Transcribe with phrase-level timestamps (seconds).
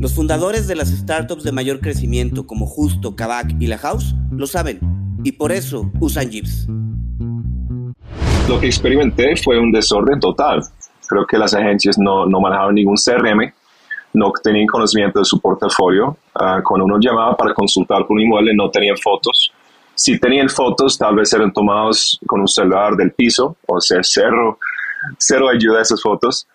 [0.00, 4.46] Los fundadores de las startups de mayor crecimiento como Justo, Kavak y La House lo
[4.46, 4.80] saben
[5.22, 6.66] y por eso usan Jeeps.
[8.48, 10.62] Lo que experimenté fue un desorden total.
[11.06, 13.52] Creo que las agencias no, no manejaban ningún CRM,
[14.14, 16.16] no tenían conocimiento de su portafolio.
[16.34, 19.52] Ah, cuando uno llamaba para consultar por un inmueble no tenían fotos.
[19.94, 24.58] Si tenían fotos, tal vez eran tomados con un celular del piso, o sea, cero,
[25.18, 26.46] cero ayuda a esas fotos.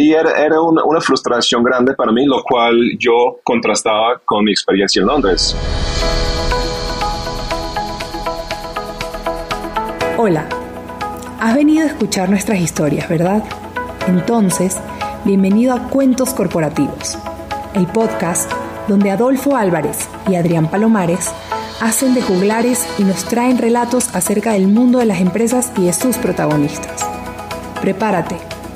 [0.00, 5.06] Y era, una, frustración grande para mí, lo cual yo contrastaba con mi experiencia en
[5.06, 5.54] Londres.
[10.16, 10.46] Hola,
[11.38, 13.44] has venido a escuchar nuestras historias, ¿verdad?
[14.06, 14.80] Entonces,
[15.26, 17.18] bienvenido a Cuentos Corporativos,
[17.74, 18.50] el podcast
[18.88, 21.30] donde Adolfo Álvarez y Adrián Palomares
[21.82, 25.92] hacen de juglares y nos traen relatos acerca del mundo de las empresas y de
[25.92, 27.06] sus protagonistas.
[27.82, 28.49] Prepárate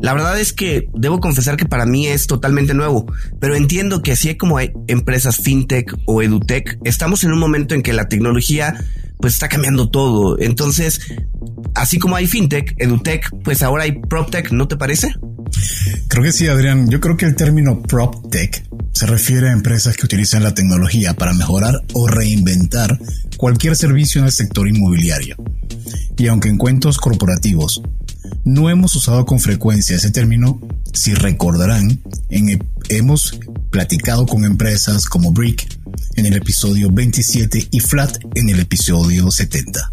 [0.00, 3.06] La verdad es que debo confesar que para mí es totalmente nuevo,
[3.40, 7.82] pero entiendo que así como hay empresas fintech o edutech, estamos en un momento en
[7.82, 8.74] que la tecnología
[9.18, 10.38] pues está cambiando todo.
[10.38, 11.00] Entonces,
[11.74, 15.14] así como hay fintech, edutech, pues ahora hay proptech, ¿no te parece?
[16.08, 16.90] Creo que sí, Adrián.
[16.90, 21.32] Yo creo que el término proptech se refiere a empresas que utilizan la tecnología para
[21.32, 22.98] mejorar o reinventar
[23.36, 25.36] cualquier servicio en el sector inmobiliario.
[26.16, 27.82] Y aunque en cuentos corporativos
[28.44, 30.60] no hemos usado con frecuencia ese término,
[30.92, 32.00] si recordarán,
[32.88, 33.38] hemos
[33.70, 35.66] platicado con empresas como Brick
[36.16, 39.90] en el episodio 27 y Flat en el episodio 70.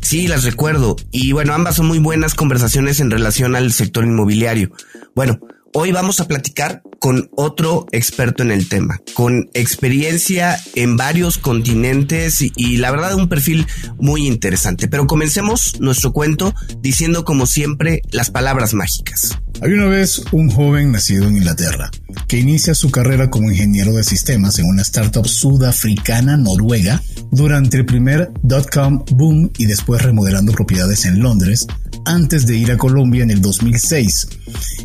[0.00, 0.96] Sí, las recuerdo.
[1.10, 4.72] Y bueno, ambas son muy buenas conversaciones en relación al sector inmobiliario.
[5.14, 5.40] Bueno,
[5.72, 12.40] hoy vamos a platicar con otro experto en el tema, con experiencia en varios continentes
[12.42, 13.66] y, la verdad un perfil
[13.98, 14.88] muy interesante.
[14.88, 19.38] Pero comencemos nuestro cuento diciendo como siempre las palabras mágicas.
[19.62, 21.90] Hay una vez un joven nacido en Inglaterra
[22.28, 27.86] que inicia su carrera como ingeniero de sistemas en una startup sudafricana noruega durante el
[27.86, 31.66] primer dot-com boom y después remodelando propiedades en Londres
[32.06, 34.28] antes de ir a Colombia en el 2006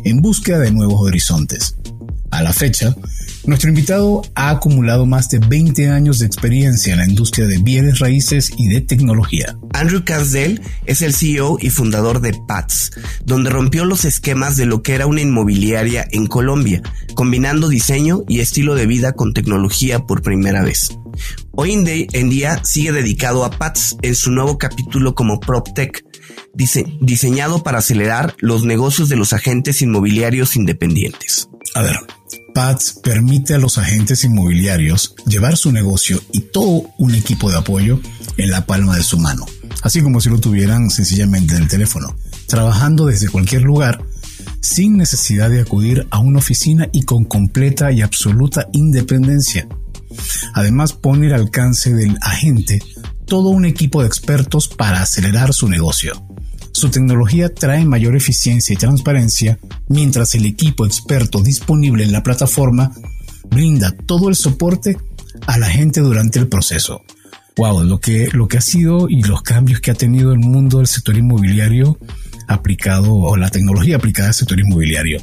[0.04, 1.76] en búsqueda de nuevos horizontes.
[2.30, 2.94] A la fecha,
[3.46, 8.00] nuestro invitado ha acumulado más de 20 años de experiencia en la industria de bienes
[8.00, 9.56] raíces y de tecnología.
[9.72, 12.90] Andrew Casdell es el CEO y fundador de PATS,
[13.24, 16.82] donde rompió los esquemas de lo que era una inmobiliaria en Colombia,
[17.14, 20.98] combinando diseño y estilo de vida con tecnología por primera vez.
[21.52, 26.04] Hoy en día sigue dedicado a PATS en su nuevo capítulo como PropTech,
[26.54, 31.48] diseñado para acelerar los negocios de los agentes inmobiliarios independientes.
[31.74, 31.96] A ver,
[32.54, 38.00] PATS permite a los agentes inmobiliarios llevar su negocio y todo un equipo de apoyo
[38.38, 39.44] en la palma de su mano,
[39.82, 42.16] así como si lo tuvieran sencillamente en el teléfono,
[42.46, 44.02] trabajando desde cualquier lugar
[44.60, 49.68] sin necesidad de acudir a una oficina y con completa y absoluta independencia.
[50.54, 52.82] Además pone al alcance del agente
[53.26, 56.26] todo un equipo de expertos para acelerar su negocio.
[56.72, 59.58] Su tecnología trae mayor eficiencia y transparencia,
[59.88, 62.92] mientras el equipo experto disponible en la plataforma
[63.50, 64.96] brinda todo el soporte
[65.46, 67.02] a la gente durante el proceso.
[67.56, 70.78] Wow, lo que, lo que ha sido y los cambios que ha tenido el mundo
[70.78, 71.98] del sector inmobiliario
[72.46, 75.20] aplicado o la tecnología aplicada al sector inmobiliario.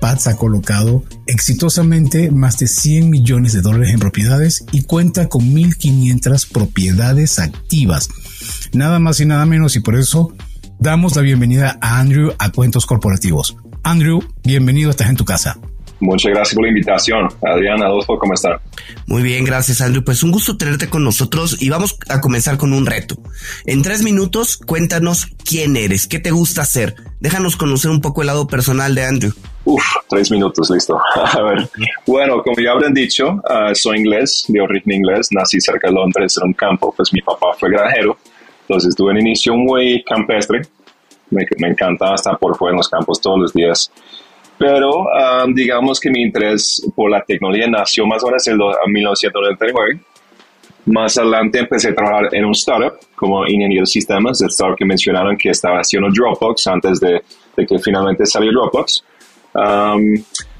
[0.00, 5.42] Pats ha colocado exitosamente más de 100 millones de dólares en propiedades y cuenta con
[5.54, 8.08] 1.500 propiedades activas.
[8.72, 10.32] Nada más y nada menos y por eso
[10.78, 13.56] damos la bienvenida a Andrew a Cuentos Corporativos.
[13.82, 15.58] Andrew, bienvenido, estás en tu casa.
[16.00, 17.28] Muchas gracias por la invitación.
[17.42, 18.58] Adrián, Adolfo, ¿cómo están?
[19.06, 20.04] Muy bien, gracias Andrew.
[20.04, 23.16] Pues un gusto tenerte con nosotros y vamos a comenzar con un reto.
[23.66, 26.94] En tres minutos, cuéntanos quién eres, qué te gusta hacer.
[27.20, 29.32] Déjanos conocer un poco el lado personal de Andrew.
[29.64, 30.98] Uf, tres minutos, listo.
[31.14, 31.68] A ver,
[32.06, 36.38] bueno, como ya habrán dicho, uh, soy inglés, de origen inglés, nací cerca de Londres
[36.40, 38.16] en un campo, pues mi papá fue granjero,
[38.62, 40.62] entonces tuve un inicio muy campestre,
[41.30, 43.90] me, me encantaba estar por fuera en los campos todos los días.
[44.58, 48.56] Pero um, digamos que mi interés por la tecnología nació más o menos en
[48.92, 50.00] 1999.
[50.86, 54.84] Más adelante empecé a trabajar en un startup como ingeniero de sistemas, el startup que
[54.84, 57.22] mencionaron que estaba haciendo Dropbox antes de,
[57.56, 59.04] de que finalmente salió Dropbox.
[59.54, 60.14] Um,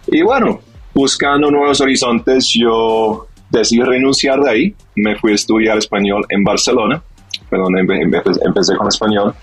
[0.07, 0.61] y bueno,
[0.95, 4.75] buscando nuevos horizontes, yo decidí renunciar de ahí.
[4.97, 7.03] Me fui a estudiar español en Barcelona,
[7.49, 9.35] fue donde empecé con español.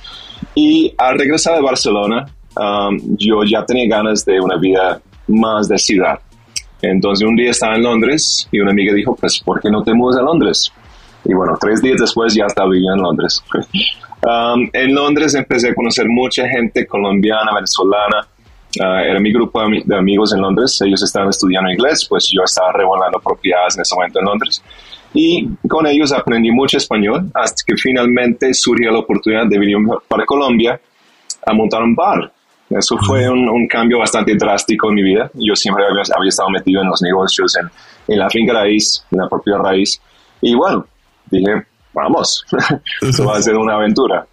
[0.54, 2.26] Y al regresar de Barcelona,
[2.58, 6.20] um, yo ya tenía ganas de una vida más de ciudad.
[6.82, 9.94] Entonces un día estaba en Londres y una amiga dijo, pues, ¿por qué no te
[9.94, 10.72] mudas a Londres?
[11.24, 13.44] Y bueno, tres días después ya estaba viviendo en Londres.
[14.24, 18.28] um, en Londres empecé a conocer mucha gente colombiana, venezolana.
[18.78, 20.80] Uh, era mi grupo de, amigos en Londres.
[20.82, 24.62] Ellos estaban estudiando inglés, pues yo estaba revolando propiedades en ese momento en Londres.
[25.14, 29.78] Y con ellos aprendí mucho español hasta que finalmente surgió la oportunidad de venir
[30.10, 30.80] para Colombia
[31.46, 32.35] a montar un bar
[32.70, 35.30] eso fue un, un, cambio bastante drástico en mi vida.
[35.36, 37.70] Yo siempre había, había estado metido en los negocios, en,
[38.08, 40.02] en, la finca raíz, en la propia raíz.
[40.42, 40.86] Y bueno,
[41.30, 42.44] dije, vamos,
[43.02, 44.26] eso va a ser una aventura.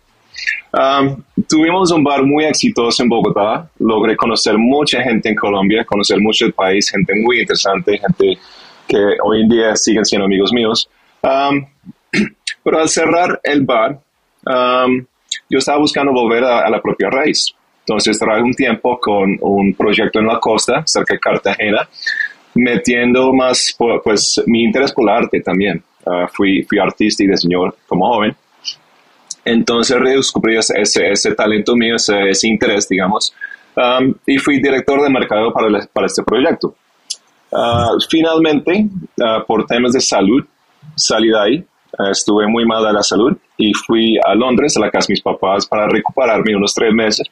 [0.73, 3.69] Um, tuvimos un bar muy exitoso en Bogotá.
[3.79, 8.39] Logré conocer mucha gente en Colombia, conocer mucho el país, gente muy interesante, gente
[8.89, 10.89] que hoy en día siguen siendo amigos míos.
[11.23, 11.67] Um,
[12.65, 14.01] pero al cerrar el bar,
[14.47, 15.05] um,
[15.51, 17.55] yo estaba buscando volver a, a la propia raíz.
[17.87, 21.89] Entonces trabajé un tiempo con un proyecto en la costa, cerca de Cartagena,
[22.55, 23.75] metiendo más
[24.05, 25.83] pues mi interés por el arte también.
[26.05, 28.37] Uh, fui, fui artista y diseñador como joven.
[29.45, 33.35] Entonces redescubrí ese, ese, talento mío, ese, ese interés, digamos,
[33.77, 36.75] um, y fui director de mercado para, para este proyecto.
[37.51, 38.87] Uh, finalmente,
[39.19, 40.45] uh, por temas de salud,
[40.95, 41.65] salí de ahí.
[42.11, 45.23] estuve muy mal de la salud y fui a Londres, a la casa de mis
[45.23, 47.29] papás, para recuperarme unos tres meses.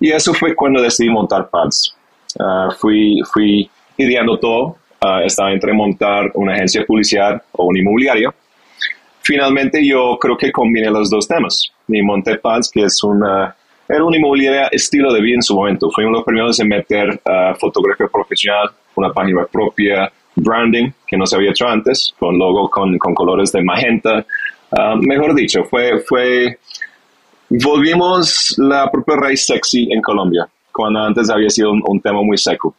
[0.00, 1.94] Y eso fue cuando decidí montar Pads.
[2.38, 4.76] Uh, fui, fui ideando todo.
[5.02, 8.34] Uh, estaba entre montar una agencia policial o un inmobiliario.
[9.22, 11.70] Finalmente yo creo que combiné los dos temas.
[11.88, 13.54] Y monté Pads, que es una,
[13.88, 15.90] era una inmobiliaria estilo de vida en su momento.
[15.90, 21.36] Fuimos los primeros en meter uh, fotografía profesional, una página propia, branding, que no se
[21.36, 24.24] había hecho antes, con logo con, con colores de magenta.
[25.00, 26.58] mejor dicho, fue, fue
[27.50, 32.74] volvimos la propia raíz sexy en Colombia, cuando antes había sido un, tema muy seco.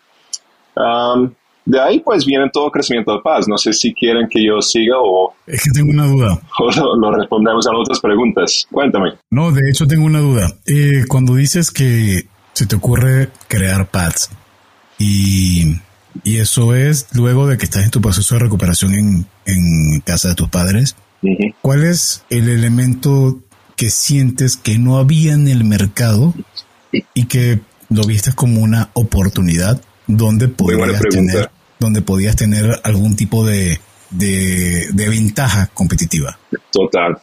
[0.75, 1.31] Um,
[1.65, 3.47] de ahí pues viene todo crecimiento de paz.
[3.47, 5.33] No sé si quieren que yo siga o...
[5.45, 6.39] Es que tengo una duda.
[6.59, 8.67] O lo, respondemos a otras preguntas.
[8.71, 9.13] Cuéntame.
[9.29, 10.47] No, de hecho tengo una duda.
[10.65, 14.31] Eh, cuando dices que se te ocurre crear pads
[14.97, 15.75] y,
[16.23, 20.29] y, eso es luego de que estás en tu proceso de recuperación en, en casa
[20.29, 20.95] de tus padres,
[21.61, 23.39] ¿cuál es el elemento
[23.81, 26.35] que sientes que no había en el mercado
[27.15, 33.43] y que lo viste como una oportunidad donde podías tener, donde podías tener algún tipo
[33.43, 33.79] de,
[34.11, 36.37] de, ventaja competitiva?
[36.71, 37.17] Total.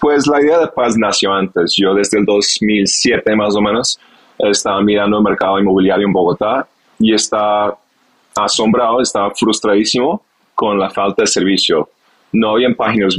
[0.00, 1.74] Pues la idea de Paz nació antes.
[1.76, 4.00] Yo desde el 2007 más o menos
[4.38, 6.66] estaba mirando el mercado inmobiliario en Bogotá
[6.98, 7.78] y estaba
[8.34, 10.22] asombrado, estaba frustradísimo
[10.54, 11.90] con la falta de servicio.
[12.32, 13.18] No había páginas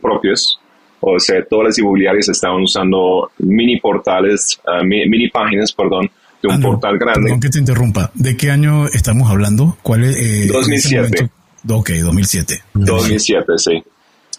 [0.00, 0.59] propias,
[1.00, 6.10] o sea, todas las inmobiliarias estaban usando mini portales, uh, mini, páginas, perdón,
[6.42, 7.22] de un portal grande.
[7.22, 8.10] Perdón que te interrumpa.
[8.14, 9.76] ¿De qué año estamos hablando?
[9.82, 10.16] ¿Cuál es?
[10.16, 11.30] Eh, 2007.
[11.68, 12.62] Ok, 2007.
[12.74, 13.82] 2007, sí.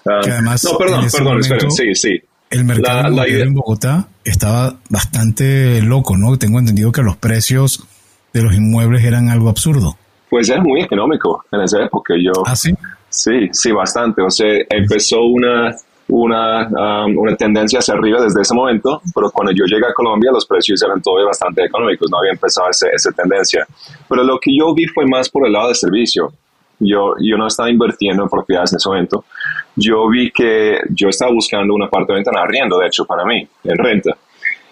[0.03, 2.21] Uh, que además, no, perdón, perdón, espera, sí, sí.
[2.49, 6.37] El mercado la, en Bogotá estaba bastante loco, ¿no?
[6.37, 7.87] Tengo entendido que los precios
[8.33, 9.97] de los inmuebles eran algo absurdo.
[10.29, 12.13] Pues era muy económico en esa época.
[12.21, 12.73] Yo, ¿Ah, sí?
[13.09, 14.21] Sí, sí, bastante.
[14.21, 15.75] O sea, empezó una
[16.11, 20.31] una, um, una tendencia hacia arriba desde ese momento, pero cuando yo llegué a Colombia
[20.31, 23.65] los precios eran todavía bastante económicos, no había empezado esa tendencia.
[24.09, 26.33] Pero lo que yo vi fue más por el lado del servicio.
[26.79, 29.25] Yo, yo no estaba invirtiendo en propiedades en ese momento.
[29.75, 33.77] Yo vi que yo estaba buscando un apartamento en arriendo, de hecho, para mí, en
[33.77, 34.17] renta.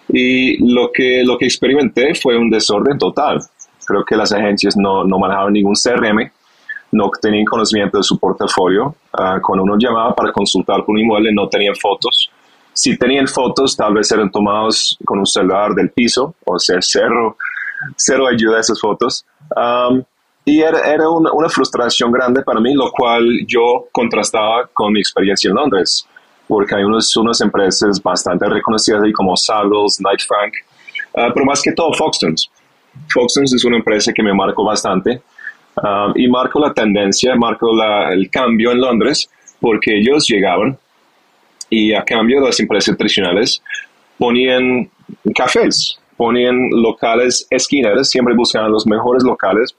[0.10, 3.40] Y lo que, lo que experimenté fue un desorden total.
[3.86, 6.32] Creo que las agencias no, no manejaban ningún CRM,
[6.92, 8.96] no tenían conocimiento de su portafolio.
[9.14, 12.32] Uh, cuando uno llamaba para consultar con un inmueble, no tenían fotos.
[12.74, 17.36] Si tenían fotos, tal vez eran tomados con un celular del piso, o sea, cero,
[17.96, 19.26] cero ayuda a esas fotos.
[20.46, 25.00] Y era, era una, una, frustración grande para mí, lo cual yo contrastaba con mi
[25.00, 26.08] experiencia en Londres,
[26.48, 30.54] porque hay unos, unas empresas bastante reconocidas como Savills, Knight Frank,
[31.14, 32.50] uh, pero más que todo Foxtons.
[33.10, 35.22] Foxtons es una empresa que me marcó bastante
[35.82, 37.72] Um, y marcó la tendencia, marcó
[38.12, 39.30] el cambio en Londres,
[39.62, 40.78] porque ellos llegaban
[41.70, 43.62] y a cambio las empresas tradicionales
[44.18, 44.90] ponían
[45.34, 49.76] cafés, ponían locales esquineros, siempre buscaban los mejores locales,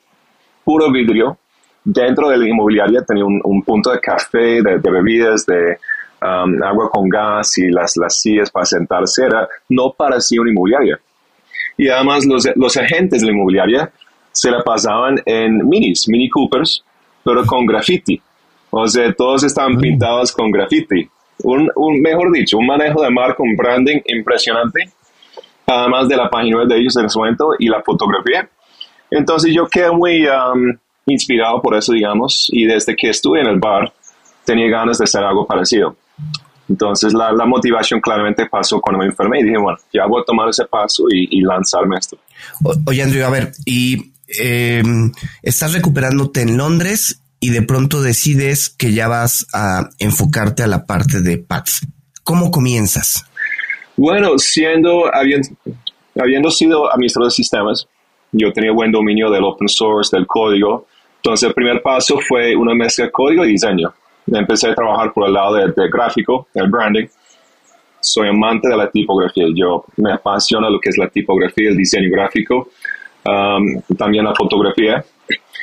[0.64, 1.36] puro vidrio.
[1.82, 5.78] Dentro de la inmobiliaria tenía un, punto de café, de, bebidas, de
[6.22, 9.24] um, agua con gas y las, las sillas para sentarse.
[9.24, 10.98] Era, no parecía una inmobiliaria.
[11.76, 13.92] Y además los, los agentes de la inmobiliaria
[14.32, 16.84] se la pasaban en minis, Mini Coopers,
[17.24, 18.20] pero con graffiti.
[18.70, 19.80] O sea, todos estaban mm.
[19.80, 21.08] pintados con graffiti.
[21.42, 24.90] Un, un, mejor dicho, un manejo de marca, un branding impresionante,
[25.66, 28.48] además de la página web de ellos en ese momento y la fotografía.
[29.10, 33.58] Entonces yo quedé muy um, inspirado por eso, digamos, y desde que estuve en el
[33.58, 33.92] bar
[34.44, 35.96] tenía ganas de hacer algo parecido.
[36.68, 40.24] Entonces la, la, motivación claramente pasó cuando me enfermé y dije, bueno, ya voy a
[40.24, 42.16] tomar ese paso y, y lanzarme esto.
[42.86, 44.82] oye, Andrew, a ver, y eh,
[45.42, 50.86] estás recuperándote en Londres y de pronto decides que ya vas a enfocarte a la
[50.86, 51.86] parte de PATS.
[52.22, 53.24] ¿Cómo comienzas?
[53.96, 55.48] Bueno, siendo, habiendo,
[56.18, 57.86] habiendo sido administrador de sistemas,
[58.32, 60.86] yo tenía buen dominio del open source, del código.
[61.16, 63.92] Entonces, el primer paso fue una mezcla de código y diseño.
[64.26, 67.06] Empecé a trabajar por el lado del de gráfico, el branding.
[68.00, 69.46] Soy amante de la tipografía.
[69.54, 72.68] Yo me apasiona lo que es la tipografía, el diseño gráfico.
[73.24, 75.04] Um, también la fotografía.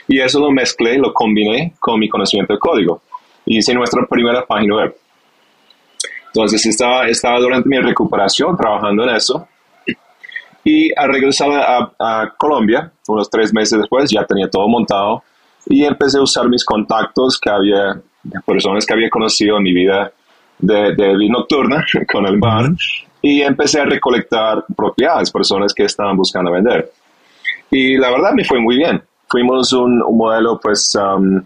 [0.08, 3.02] Y eso lo mezclé, lo combiné con mi conocimiento de código.
[3.46, 4.96] Y hice nuestra primera página web.
[6.28, 9.48] Entonces estaba, estaba durante mi recuperación trabajando en eso.
[10.64, 15.24] Y al regresar a, a, Colombia, unos tres meses después, ya tenía todo montado.
[15.66, 18.00] Y empecé a usar mis contactos que había,
[18.46, 20.12] personas que había conocido en mi vida
[20.60, 22.70] de, de vida nocturna con el bar.
[23.22, 26.92] Y empecé a recolectar propiedades, personas que estaban buscando vender.
[27.72, 29.02] Y la verdad me fue muy bien.
[29.30, 31.42] Fuimos un, modelo, pues, um,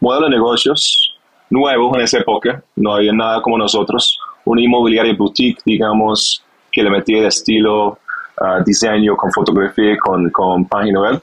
[0.00, 1.16] modelo de negocios
[1.50, 2.62] nuevo en esa época.
[2.76, 4.18] No había nada como nosotros.
[4.44, 7.98] Una inmobiliaria boutique, digamos, que le metía de estilo,
[8.40, 11.22] uh, diseño, con fotografía, con, con página web.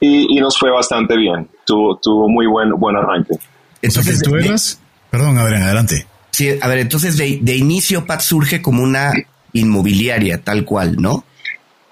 [0.00, 1.48] Y, y, nos fue bastante bien.
[1.64, 3.34] Tuvo, tuvo muy buen, buen arranque.
[3.80, 4.80] Entonces, tú eras...
[5.10, 6.06] Perdón, Adrián, adelante.
[6.30, 9.12] Sí, a ver, entonces de, de inicio Pat surge como una
[9.52, 11.24] inmobiliaria, tal cual, ¿no?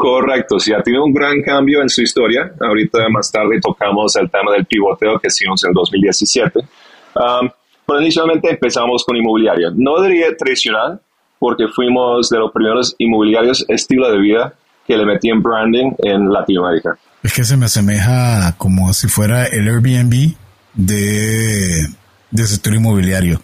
[0.00, 2.50] Correcto, sí, ha tenido un gran cambio en su historia.
[2.58, 6.58] Ahorita más tarde tocamos el tema del pivoteo que hicimos en 2017.
[6.58, 7.50] Um,
[7.86, 9.68] pero inicialmente empezamos con inmobiliaria.
[9.74, 11.02] No diría tradicional,
[11.38, 14.54] porque fuimos de los primeros inmobiliarios estilo de vida
[14.86, 16.96] que le metí en branding en Latinoamérica.
[17.22, 20.34] Es que se me asemeja como si fuera el Airbnb
[20.76, 21.88] de,
[22.30, 23.42] de sector inmobiliario.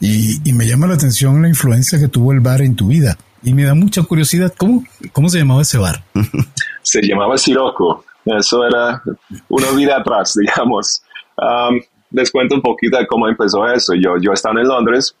[0.00, 3.16] Y, y me llama la atención la influencia que tuvo el bar en tu vida
[3.46, 6.02] y me da mucha curiosidad, ¿cómo, cómo se llamaba ese bar?
[6.82, 8.04] se llamaba Siroco.
[8.24, 9.00] Eso era
[9.48, 11.00] una vida atrás, digamos.
[11.36, 13.94] Um, les cuento un poquito de cómo empezó eso.
[13.94, 15.14] Yo, yo estaba en Londres,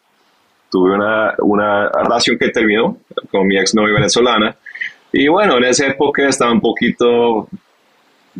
[0.68, 2.98] tuve una, una relación que terminó
[3.30, 4.56] con mi exnovia venezolana.
[5.12, 7.48] Y bueno, en esa época estaba un poquito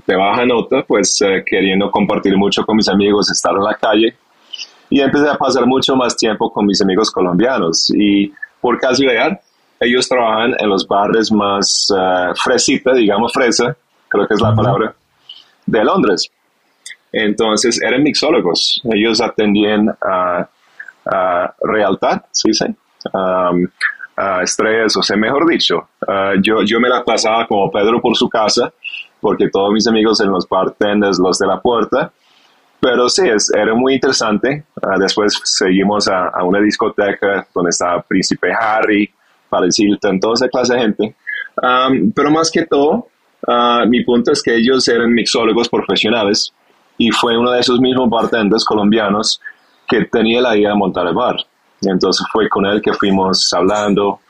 [0.05, 4.17] de baja nota, pues eh, queriendo compartir mucho con mis amigos, estar en la calle.
[4.91, 7.93] Y empecé a pasar mucho más tiempo con mis amigos colombianos.
[7.95, 9.41] Y por casualidad,
[9.81, 13.77] ellos trabajan en los barrios más uh, fresita, digamos fresa,
[14.09, 14.95] creo que es la palabra,
[15.67, 16.31] de Londres.
[17.13, 18.81] Entonces eran mixólogos.
[18.85, 20.49] Ellos atendían a,
[21.07, 22.53] a realtad, ¿sí?
[22.53, 22.67] ¿sí?
[23.13, 23.67] Um,
[24.17, 28.17] a estrellas, o sea, mejor dicho, uh, yo, yo me la pasaba como Pedro por
[28.17, 28.73] su casa,
[29.21, 32.11] porque todos mis amigos eran los bartenders, los de la puerta.
[32.81, 34.65] Pero sí, es, era muy interesante.
[34.83, 39.11] Uh, después seguimos a, a, una discoteca donde estaba Príncipe Harry,
[39.51, 41.15] decirte Hilton, toda esa clase de gente.
[42.15, 43.09] pero más que todo,
[43.47, 46.53] ah, mi punto es que ellos eran mixólogos profesionales
[46.99, 49.41] y fue uno de esos mismos bartenders colombianos
[49.87, 51.37] que tenía la idea de montar el bar.
[51.83, 54.21] Entonces fue con él que fuimos hablando,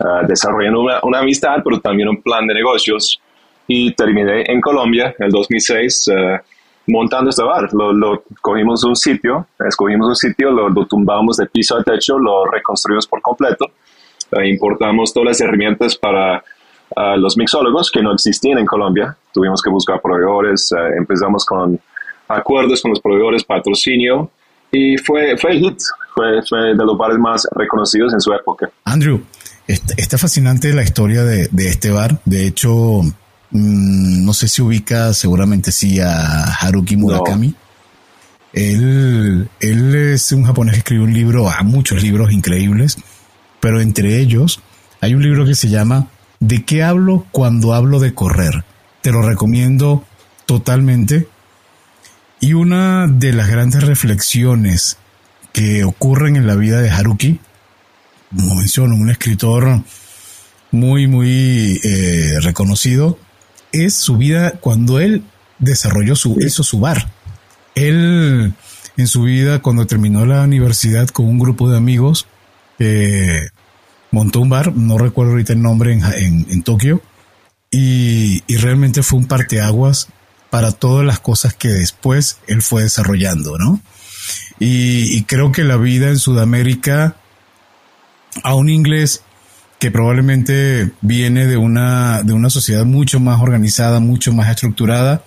[0.00, 3.20] uh, desarrollando una, amistad, pero también un plan de negocios.
[3.68, 6.12] Y terminé en Colombia en el 2006 uh,
[6.88, 7.72] montando este bar.
[7.72, 12.18] Lo, lo, cogimos un sitio, escogimos un sitio, lo, lo, tumbamos de piso a techo,
[12.18, 13.66] lo reconstruimos por completo.
[14.36, 16.42] Uh, importamos todas las herramientas para
[17.18, 19.16] los mixólogos que no existían en Colombia.
[19.32, 21.78] Tuvimos que buscar proveedores, empezamos con
[22.28, 24.30] acuerdos con los proveedores, patrocinio,
[24.70, 25.78] y fue, fue hit,
[26.14, 28.70] fue, fue, de los bares más reconocidos en su época.
[28.84, 29.22] Andrew,
[29.66, 32.20] está, fascinante la historia de, de, este bar.
[32.24, 33.00] De hecho,
[33.50, 37.48] mmm, no sé si ubica, seguramente sí, a Haruki Murakami.
[37.48, 37.54] No.
[38.52, 42.96] Él, él es un japonés que escribió un libro, a muchos libros increíbles,
[43.66, 44.60] pero entre ellos
[45.00, 46.06] hay un libro que se llama
[46.38, 48.64] ¿De qué hablo cuando hablo de correr?
[49.02, 50.04] Te lo recomiendo
[50.46, 51.26] totalmente.
[52.38, 54.98] Y una de las grandes reflexiones
[55.52, 57.40] que ocurren en la vida de Haruki,
[58.36, 59.82] como menciono, un escritor
[60.70, 63.18] muy, muy eh, reconocido,
[63.72, 65.24] es su vida cuando él
[65.58, 67.10] desarrolló su, hizo su bar.
[67.74, 68.54] Él,
[68.96, 72.28] en su vida, cuando terminó la universidad con un grupo de amigos,
[72.78, 73.48] eh,
[74.10, 77.02] montó un bar, no recuerdo ahorita el nombre, en, en, en Tokio,
[77.70, 80.08] y, y, realmente fue un parteaguas
[80.50, 83.80] para todas las cosas que después él fue desarrollando, ¿no?
[84.58, 87.16] Y, y creo que la vida en Sudamérica,
[88.42, 89.22] a un inglés
[89.78, 95.22] que probablemente viene de una, de una sociedad mucho más organizada, mucho más estructurada,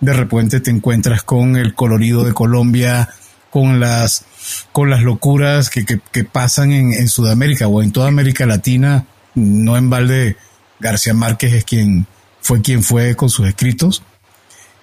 [0.00, 3.08] de repente te encuentras con el colorido de Colombia,
[3.50, 4.26] con las,
[4.72, 9.76] con las locuras que, que, pasan en, en, Sudamérica o en toda América Latina, no
[9.76, 10.36] en balde
[10.80, 12.06] García Márquez es quien
[12.40, 14.02] fue quien fue con sus escritos.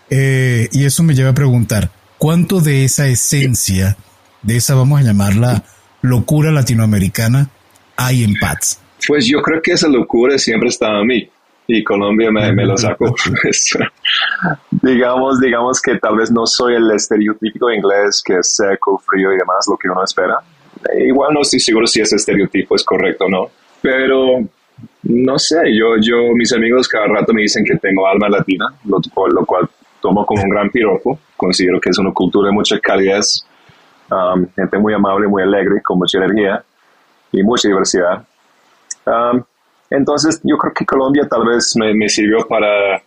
[0.09, 3.97] Eh, y eso me lleva a preguntar, ¿cuánto de esa esencia,
[4.41, 5.63] de esa vamos a llamarla
[6.01, 7.49] locura latinoamericana,
[7.95, 8.79] hay en Pats?
[9.07, 11.29] Pues yo creo que esa locura siempre estaba a mí
[11.73, 13.05] y Colombia me, me lo sacó.
[14.71, 19.37] digamos, digamos que tal vez no soy el estereotípico inglés que es seco, frío y
[19.37, 20.37] demás, lo que uno espera.
[20.97, 23.47] Igual no estoy seguro si ese estereotipo es correcto o no,
[23.81, 24.39] pero
[25.03, 28.99] no sé, yo, yo, mis amigos cada rato me dicen que tengo alma latina, lo,
[29.29, 29.69] lo cual
[30.01, 31.19] tomo como un gran piropo.
[31.37, 33.45] Considero que es una cultura de mucha calidez,
[34.09, 36.63] um, gente muy amable, muy alegre, con mucha energía
[37.31, 38.25] y mucha diversidad.
[39.05, 39.43] Um,
[39.91, 43.01] entonces, yo creo que Colombia tal vez me, sirvió para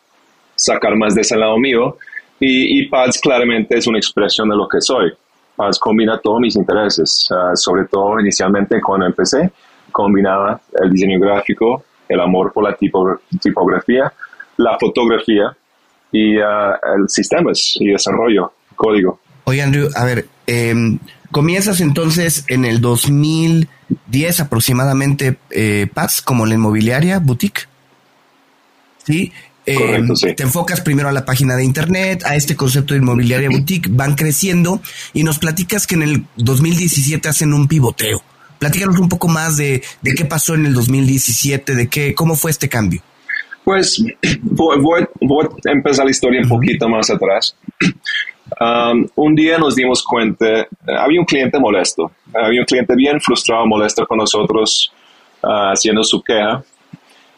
[0.54, 1.96] sacar más de ese lado mío.
[2.38, 5.12] Y, y PADS claramente es una expresión de lo que soy.
[5.56, 9.50] PADS combina todos mis intereses, sobre todo inicialmente cuando empecé,
[9.90, 14.12] combinaba el diseño gráfico, el amor por la tipo, tipografía,
[14.58, 15.56] la fotografía
[16.12, 19.20] y uh, el sistemas y desarrollo, código.
[19.44, 20.74] Oye, Andrew, a ver, eh,
[21.30, 22.80] comienzas entonces en el
[23.88, 27.68] 2010 aproximadamente, eh, Paz, como la inmobiliaria, boutique.
[29.06, 29.32] ¿Sí?
[29.66, 30.34] Eh, Correcto, sí.
[30.34, 34.14] Te enfocas primero a la página de internet, a este concepto de inmobiliaria boutique, van
[34.14, 34.80] creciendo
[35.12, 38.22] y nos platicas que en el 2017 hacen un pivoteo.
[38.58, 42.50] Platícanos un poco más de, de qué pasó en el 2017, de qué, cómo fue
[42.50, 43.02] este cambio.
[43.64, 44.02] Pues
[44.42, 47.56] voy, voy, voy, a empezar la historia un poquito más atrás.
[48.60, 53.66] Um, un día nos dimos cuenta, había un cliente molesto, había un cliente bien frustrado,
[53.66, 54.92] molesto con nosotros,
[55.42, 56.62] uh, haciendo su queja.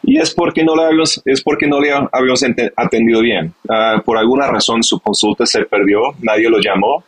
[0.03, 2.43] Y es porque no le habíamos, es porque no le habíamos
[2.75, 3.53] atendido bien.
[3.63, 7.03] Uh, por alguna razón su consulta se perdió, nadie lo llamó.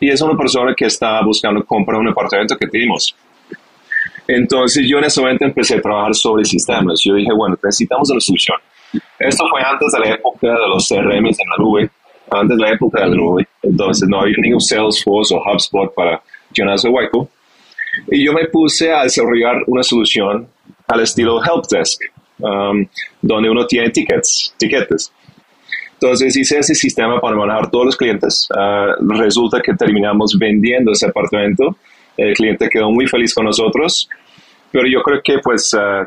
[0.00, 3.14] Y es una persona que está buscando comprar un apartamento que tenemos.
[4.26, 7.02] Entonces yo en ese momento empecé a trabajar sobre sistemas.
[7.04, 8.56] Yo dije, bueno, necesitamos una solución.
[9.18, 11.90] Esto fue antes de la época de los CRMs en la nube,
[12.30, 13.46] antes de la época de la nube.
[13.62, 17.28] Entonces no había ningún Salesforce o HubSpot para llenar ese hueco.
[18.10, 20.46] Y yo me puse a desarrollar una solución
[20.86, 22.02] al estilo Helpdesk,
[22.38, 22.86] um,
[23.20, 25.12] donde uno tiene tickets, tiquetes.
[25.94, 28.48] Entonces hice ese sistema para manejar todos los clientes.
[28.50, 31.76] Uh, resulta que terminamos vendiendo ese apartamento.
[32.16, 34.08] El cliente quedó muy feliz con nosotros
[34.70, 36.06] pero yo creo que pues uh,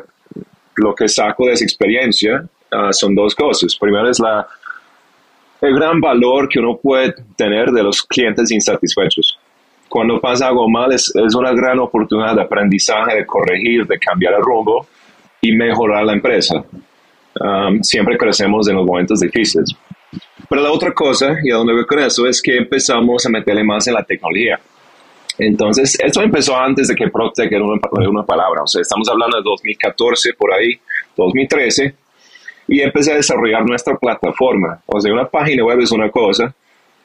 [0.76, 3.76] lo que saco de esa experiencia uh, son dos cosas.
[3.76, 4.46] Primero es la,
[5.64, 9.38] el gran valor que uno puede tener de los clientes insatisfechos.
[9.88, 14.34] Cuando pasa algo mal es, es una gran oportunidad de aprendizaje, de corregir, de cambiar
[14.34, 14.86] el rumbo
[15.40, 16.64] y mejorar la empresa.
[17.40, 19.74] Um, siempre crecemos en los momentos difíciles.
[20.48, 23.64] Pero la otra cosa, y a donde voy con eso, es que empezamos a meterle
[23.64, 24.58] más en la tecnología.
[25.38, 29.36] Entonces, esto empezó antes de que PropTech era una, una, palabra, o sea, estamos hablando
[29.36, 30.78] de 2014, por ahí,
[31.16, 31.94] 2013,
[32.66, 34.80] y empecé a desarrollar nuestra plataforma.
[34.86, 36.54] O sea, una página web es una cosa,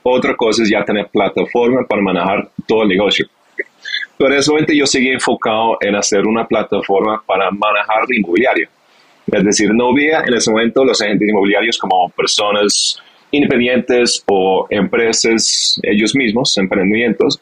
[0.04, 3.28] otra cosa es ya tener plataforma para manejar todo el negocio.
[4.18, 8.70] Pero en ese momento yo seguí enfocado en hacer una plataforma para manejar la inmobiliaria.
[9.32, 15.80] Es decir, no veía en ese momento los agentes inmobiliarios como personas independientes o empresas
[15.84, 17.40] ellos mismos, emprendimientos,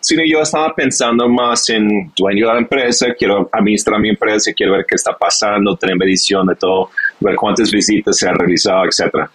[0.00, 4.72] sino yo estaba pensando más en dueño de la empresa, quiero administrar mi empresa, quiero
[4.72, 6.90] ver qué está pasando, tener medición de todo,
[7.20, 9.28] ver cuántas visitas se han realizado, etc.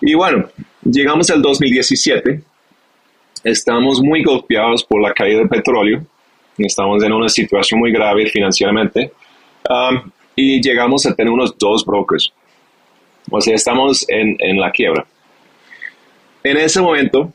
[0.00, 0.48] Y bueno,
[0.82, 2.42] llegamos al 2017,
[3.44, 6.04] estamos muy golpeados por la caída del petróleo,
[6.58, 9.12] estamos en una situación muy grave financieramente,
[9.68, 12.32] um, y llegamos a tener unos dos brokers.
[13.30, 15.06] O sea, estamos en, en la quiebra.
[16.42, 17.32] En ese momento,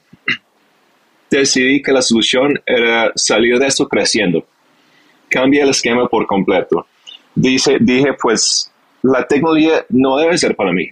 [1.29, 4.45] decidí que la solución era salir de esto creciendo.
[5.29, 6.87] Cambia el esquema por completo.
[7.35, 8.71] Dice, dije, pues
[9.05, 10.89] la tecnología no debe ser para mí,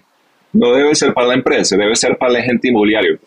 [0.53, 3.19] no debe ser para la empresa, debe ser para el agente inmobiliario.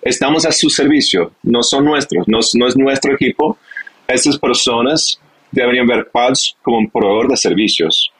[0.00, 3.58] Estamos a su servicio, no son nuestros, no, no es nuestro equipo.
[4.06, 8.12] Estas personas deberían ver PADS como un proveedor de servicios.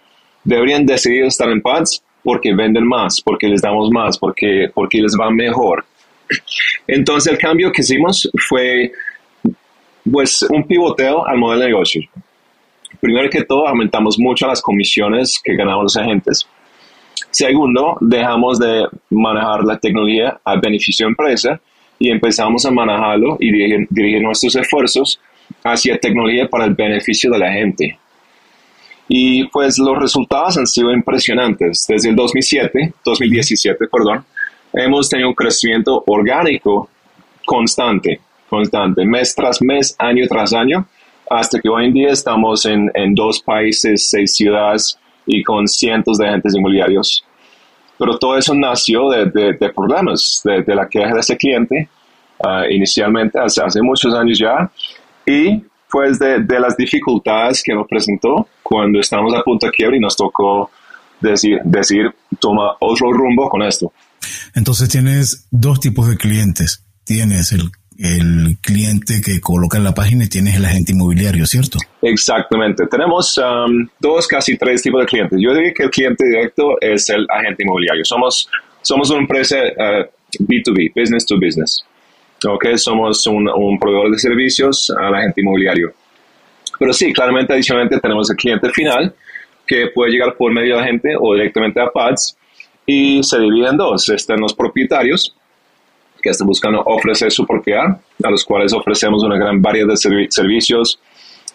[0.45, 5.17] Deberían decidir estar en PADS porque venden más, porque les damos más, porque, porque les
[5.19, 5.85] va mejor.
[6.87, 8.93] Entonces el cambio que hicimos fue
[10.11, 12.03] pues un pivoteo al modelo de negocio.
[13.03, 16.47] Primero que todo, aumentamos mucho las comisiones que ganamos los agentes.
[17.33, 21.61] Segundo, dejamos de manejar la tecnología a beneficio de empresa
[21.99, 25.19] y empezamos a manejarlo y dirigir, dirigir nuestros esfuerzos
[25.65, 27.99] hacia tecnología para el beneficio de la gente.
[29.09, 31.85] Y pues los resultados han sido impresionantes.
[31.89, 34.25] Desde el 2007, 2017, perdón,
[34.73, 36.89] hemos tenido un crecimiento orgánico
[37.45, 40.87] constante, constante, mes tras mes, año tras año,
[41.33, 46.19] hasta que hoy en día estamos en, en dos países, seis ciudades y con cientos
[46.19, 47.25] de agentes inmobiliarios.
[47.99, 49.27] Pero todo eso nació de,
[49.59, 51.89] de, problemas, de, de, la queja de ese cliente,
[52.39, 54.71] uh, inicialmente hace, hace muchos años ya,
[55.25, 59.97] y pues de, de, las dificultades que nos presentó cuando estamos a punto de quiebra
[59.97, 60.71] y nos tocó
[61.21, 63.93] decir, decir, toma otro rumbo con esto.
[64.55, 66.85] Entonces tienes dos tipos de clientes.
[67.05, 67.71] Tienes el,
[68.03, 71.79] el cliente que coloca en la página y tienes el agente inmobiliario, ¿cierto?
[72.03, 72.87] Exactamente.
[72.89, 75.39] Tenemos um, dos, casi tres tipos de clientes.
[75.41, 78.05] Yo diría que el cliente directo es el agente inmobiliario.
[78.05, 78.51] Somos,
[78.83, 81.85] somos una empresa B2B, uh, business to business.
[82.45, 85.95] Okay, somos un, un proveedor de servicios al agente inmobiliario.
[86.77, 89.15] Pero sí, claramente adicionalmente tenemos el cliente final
[89.65, 92.37] que puede llegar por medio de la gente o directamente a PADS
[92.85, 94.09] y se divide en dos.
[94.09, 95.37] Están los propietarios
[96.23, 100.99] que están buscando ofrecer su propiedad, a los cuales ofrecemos una gran variedad de servicios,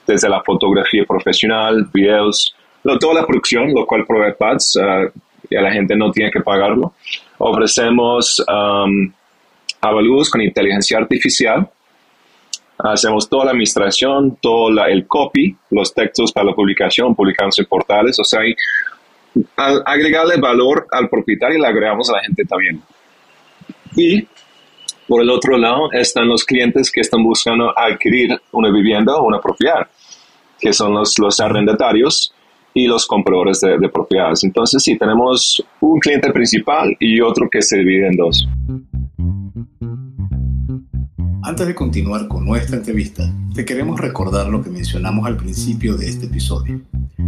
[0.05, 2.55] desde la fotografía profesional, videos,
[2.99, 6.41] toda la producción, lo cual provee PADS, uh, y a la gente no tiene que
[6.41, 6.93] pagarlo.
[7.37, 9.11] Ofrecemos um,
[9.81, 11.69] avalúos con inteligencia artificial.
[12.77, 18.19] Hacemos toda la administración, todo el copy, los textos para la publicación, publicamos en portales.
[18.19, 18.41] O sea,
[19.55, 22.81] al agregarle valor al propietario, le agregamos a la gente también.
[23.95, 24.27] Y
[25.07, 29.39] por el otro lado están los clientes que están buscando adquirir una vivienda o una
[29.39, 29.87] propiedad,
[30.59, 32.33] que son los, los arrendatarios
[32.73, 34.43] y los compradores de, de propiedades.
[34.43, 38.47] Entonces sí, tenemos un cliente principal y otro que se divide en dos.
[41.47, 46.09] Antes de continuar con nuestra entrevista, te queremos recordar lo que mencionamos al principio de
[46.09, 46.81] este episodio.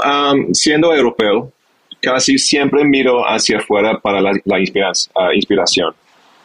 [0.52, 1.52] siendo europeo,
[2.00, 5.94] casi siempre miro hacia afuera para la, la ah, inspiración.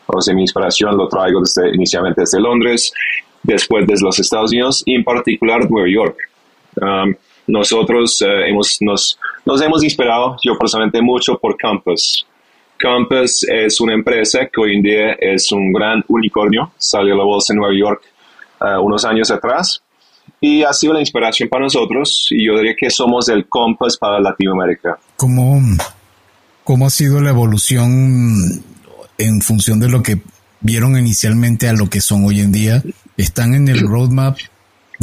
[0.07, 2.91] O sea, mi inspiración lo traigo desde, inicialmente desde Londres,
[3.43, 6.17] después desde los Estados Unidos y en particular Nueva York.
[7.47, 12.25] nosotros eh, hemos, nos, nos hemos inspirado, yo personalmente, mucho por Campus.
[12.77, 17.23] Campus es una empresa que hoy en día es un gran unicornio, salió a la
[17.23, 18.01] bolsa en Nueva York
[18.61, 19.81] uh, unos años atrás
[20.39, 24.19] y ha sido la inspiración para nosotros y yo diría que somos el Compass para
[24.19, 24.99] Latinoamérica.
[25.15, 25.61] ¿Cómo,
[26.63, 28.63] cómo ha sido la evolución
[29.17, 30.21] en función de lo que
[30.59, 32.83] vieron inicialmente a lo que son hoy en día?
[33.15, 34.37] ¿Están en el roadmap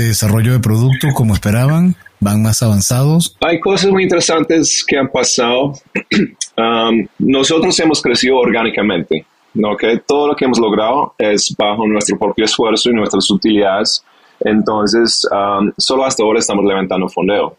[0.00, 1.94] de desarrollo de producto como esperaban?
[2.20, 3.36] ¿Van más avanzados?
[3.40, 5.74] Hay cosas muy interesantes que han pasado.
[6.56, 9.24] Um, nosotros hemos crecido orgánicamente.
[9.54, 9.76] ¿no?
[10.06, 14.04] todo lo que hemos logrado es bajo nuestro propio esfuerzo y nuestras utilidades.
[14.40, 17.56] Entonces, um, solo hasta ahora estamos levantando fondeo.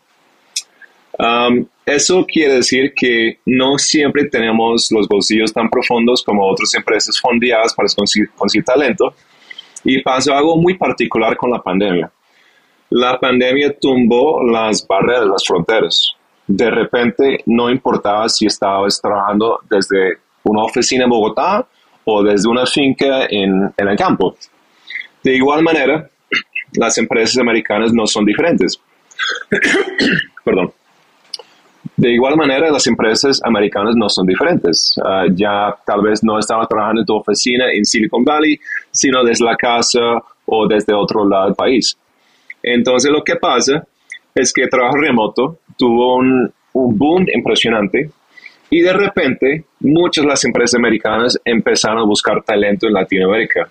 [1.18, 7.20] Um, eso quiere decir que no siempre tenemos los bolsillos tan profundos como otras empresas
[7.20, 9.16] fondeadas para conseguir, conseguir talento.
[9.84, 12.12] Y pasó algo muy particular con la pandemia.
[12.92, 16.14] La pandemia tumbó las barreras, las fronteras.
[16.46, 21.66] De repente no importaba si estabas trabajando desde una oficina en Bogotá
[22.04, 24.36] o desde una finca en, en el campo.
[25.24, 26.10] De igual manera,
[26.74, 28.78] las empresas americanas no son diferentes.
[30.44, 30.74] Perdón.
[31.96, 34.96] De igual manera, las empresas americanas no son diferentes.
[35.02, 38.60] Ah, ya tal vez no estaba trabajando en tu oficina en Silicon Valley,
[38.92, 41.98] sino desde la casa o desde otro lado del país.
[42.64, 43.86] Entonces, lo que pasa
[44.36, 48.10] es que el trabajo remoto tuvo un, boom impresionante
[48.70, 53.70] y de repente muchas las empresas americanas empezaron a buscar talento en Latinoamérica,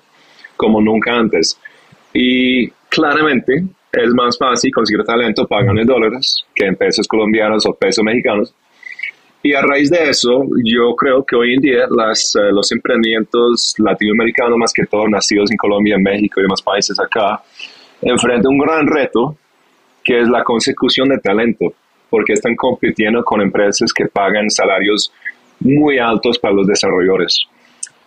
[0.55, 1.59] como nunca antes.
[2.13, 7.75] Y claramente es más fácil conseguir talento pagando en dólares que en pesos colombianos o
[7.75, 8.55] pesos mexicanos.
[9.43, 13.75] Y a raíz de eso, yo creo que hoy en día las, eh, los emprendimientos
[13.79, 17.43] latinoamericanos, más que todo nacidos en Colombia, México y demás países acá,
[18.03, 19.37] enfrentan un gran reto
[20.03, 21.75] que es la consecución de talento,
[22.09, 25.13] porque están compitiendo con empresas que pagan salarios
[25.61, 27.45] muy altos para los desarrolladores.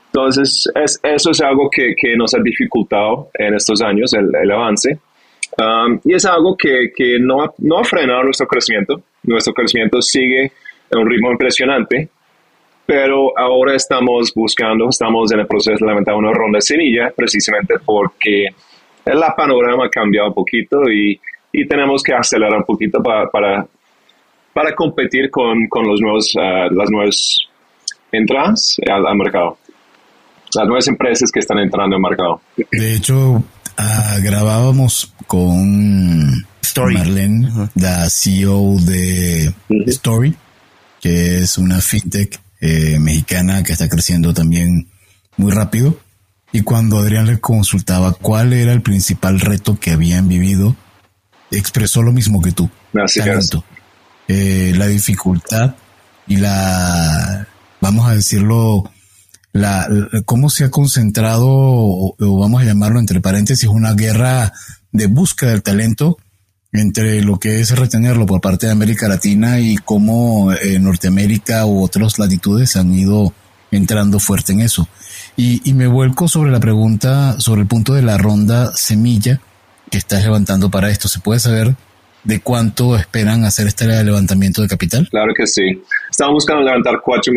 [0.08, 4.51] Entonces, es, eso es algo que, que, nos ha dificultado en estos años, el, el
[4.51, 4.99] avance.
[5.58, 9.01] Um, y es algo que, que no, ha, no, ha, frenado nuestro crecimiento.
[9.23, 10.51] Nuestro crecimiento sigue
[10.91, 12.10] en un ritmo impresionante,
[12.86, 17.75] pero ahora estamos buscando, estamos en el proceso de levantar una ronda de semilla, precisamente
[17.84, 18.47] porque
[19.06, 21.20] el panorama ha cambiado un poquito y,
[21.52, 23.66] y tenemos que acelerar un poquito para, para,
[24.54, 27.39] para competir con, con los nuevos, uh, las nuevas
[28.12, 29.58] entradas al, al mercado
[30.56, 32.42] las nuevas empresas que están entrando al mercado.
[32.72, 36.96] De hecho, uh, grabábamos con Story.
[36.96, 39.54] Marlene, la CEO de
[39.88, 40.36] Story,
[41.02, 44.88] que es una fintech eh, mexicana que está creciendo también
[45.38, 45.98] muy rápido.
[46.54, 50.76] Y cuando Adrián le consultaba cuál era el principal reto que habían vivido,
[51.52, 52.70] expresó lo mismo que tú.
[52.94, 53.50] Gracias.
[54.28, 55.76] Eh, la dificultad
[56.28, 57.48] y la,
[57.82, 58.89] vamos a decirlo,
[59.52, 59.88] la,
[60.26, 64.54] cómo se ha concentrado, o, vamos a llamarlo entre paréntesis, una guerra
[64.92, 66.18] de búsqueda del talento
[66.72, 71.84] entre lo que es retenerlo por parte de América Latina y cómo eh, Norteamérica u
[71.84, 73.34] otras latitudes han ido
[73.72, 74.88] entrando fuerte en eso.
[75.36, 79.39] Y, y, me vuelco sobre la pregunta, sobre el punto de la ronda semilla
[79.89, 81.08] que estás levantando para esto.
[81.08, 81.76] ¿Se puede saber
[82.24, 85.08] de cuánto esperan hacer este levantamiento de capital?
[85.10, 85.82] Claro que sí.
[86.10, 87.34] Estamos buscando levantar 4,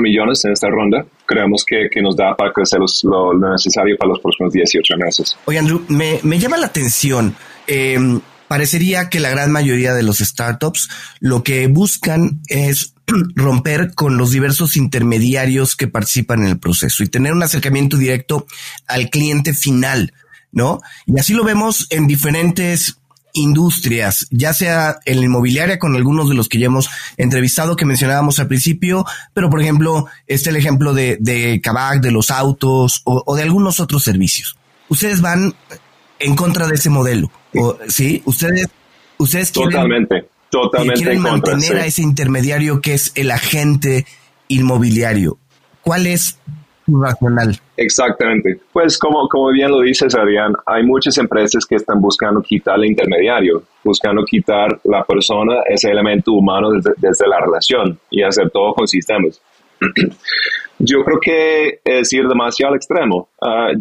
[0.00, 1.04] millones en esta ronda.
[1.24, 5.36] Creemos que, que nos da para crecer lo, necesario para los próximos 18 meses.
[5.46, 7.34] Oye, Andrew, me, me llama la atención.
[7.66, 10.88] Em, parecería que la gran mayoría de los startups
[11.20, 12.94] lo que buscan es
[13.34, 18.46] romper con los diversos intermediarios que participan en el proceso y tener un acercamiento directo
[18.86, 20.12] al cliente final,
[20.52, 20.80] ¿no?
[21.06, 22.98] Y así lo vemos en diferentes
[23.36, 26.88] industrias, ya sea en la inmobiliaria con algunos de los que ya hemos
[27.18, 32.10] entrevistado que mencionábamos al principio, pero por ejemplo, este el ejemplo de, de Kavak, de
[32.10, 34.56] los autos o, de algunos otros servicios.
[34.88, 35.54] Ustedes van
[36.18, 37.30] en contra de ese modelo,
[37.88, 38.22] ¿sí?
[38.24, 38.68] Ustedes,
[39.18, 40.28] ustedes quieren, totalmente,
[40.62, 44.06] totalmente quieren mantener a ese intermediario que es el agente
[44.48, 45.38] inmobiliario.
[45.82, 46.38] ¿Cuál es
[46.86, 47.58] racional.
[47.76, 48.60] Exactamente.
[48.72, 52.86] Pues como, como bien lo dices, Adrián, hay muchas empresas que están buscando quitar el
[52.86, 58.86] intermediario, buscando quitar la persona, ese elemento humano desde, la relación y hacer todo con
[58.86, 59.40] sistemas.
[60.78, 63.28] Yo creo que es ir demasiado al extremo.
[63.40, 63.72] Ah,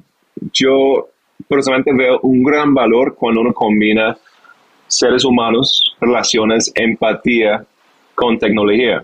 [0.54, 1.10] yo
[1.48, 4.18] personalmente veo un gran valor cuando uno combina
[4.96, 7.66] seres humanos, relaciones, empatía
[8.14, 9.04] con tecnología.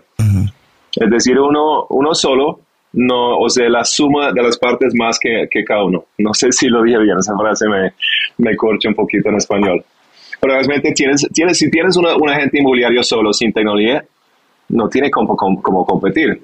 [0.96, 2.62] Es decir, uno, uno solo,
[2.94, 6.06] no, o sea, la suma de las partes más que, que cada uno.
[6.18, 7.94] No sé si lo dije bien, esa frase me,
[8.38, 9.84] me corcha un poquito en español.
[10.40, 14.04] Pero realmente tienes, tienes, si tienes una, un agente inmobiliario solo sin tecnología,
[14.70, 16.42] no tiene como, como, competir.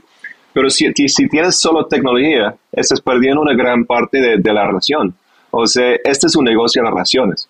[0.54, 5.16] Pero si, si, tienes solo tecnología, estás perdiendo una gran parte de, de, la relación.
[5.52, 7.50] O sea, este es un negocio de relaciones.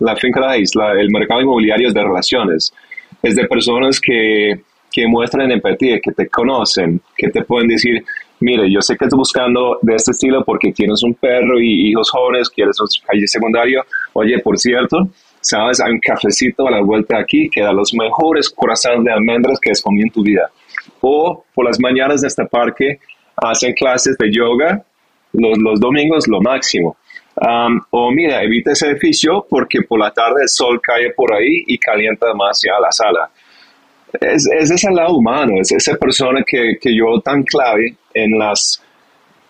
[0.00, 2.72] La finca raíz, el mercado inmobiliario es de relaciones.
[3.22, 4.60] Es de personas que
[4.94, 8.04] que muestran empatía, que te conocen, que te pueden decir,
[8.38, 12.12] mire, yo sé que estás buscando de este estilo porque tienes un perro y hijos
[12.12, 13.82] jóvenes, quieres un calle secundario.
[14.12, 15.08] Oye, por cierto,
[15.40, 19.58] sabes, hay un cafecito a la vuelta aquí que da los mejores corazones de almendras
[19.58, 20.48] que has comido en tu vida.
[21.00, 23.00] O por las mañanas de este parque
[23.34, 24.84] hacen clases de yoga,
[25.32, 26.96] los, los domingos lo máximo.
[27.90, 31.78] O mira, evita ese edificio porque por la tarde el sol cae por ahí y
[31.78, 33.30] calienta demasiado la sala
[34.20, 38.82] es, es ese lado humano, es esa persona que, que yo tan clave en las,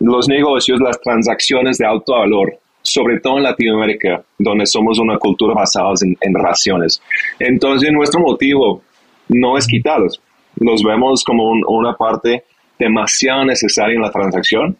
[0.00, 5.54] los negocios, las transacciones de alto valor, sobre todo en Latinoamérica, donde somos una cultura
[5.54, 7.02] basada en, en relaciones.
[7.38, 8.82] Entonces, nuestro motivo
[9.28, 10.20] no es quitarlos,
[10.56, 12.44] los vemos como una parte
[12.78, 14.76] demasiado necesaria en la transacción.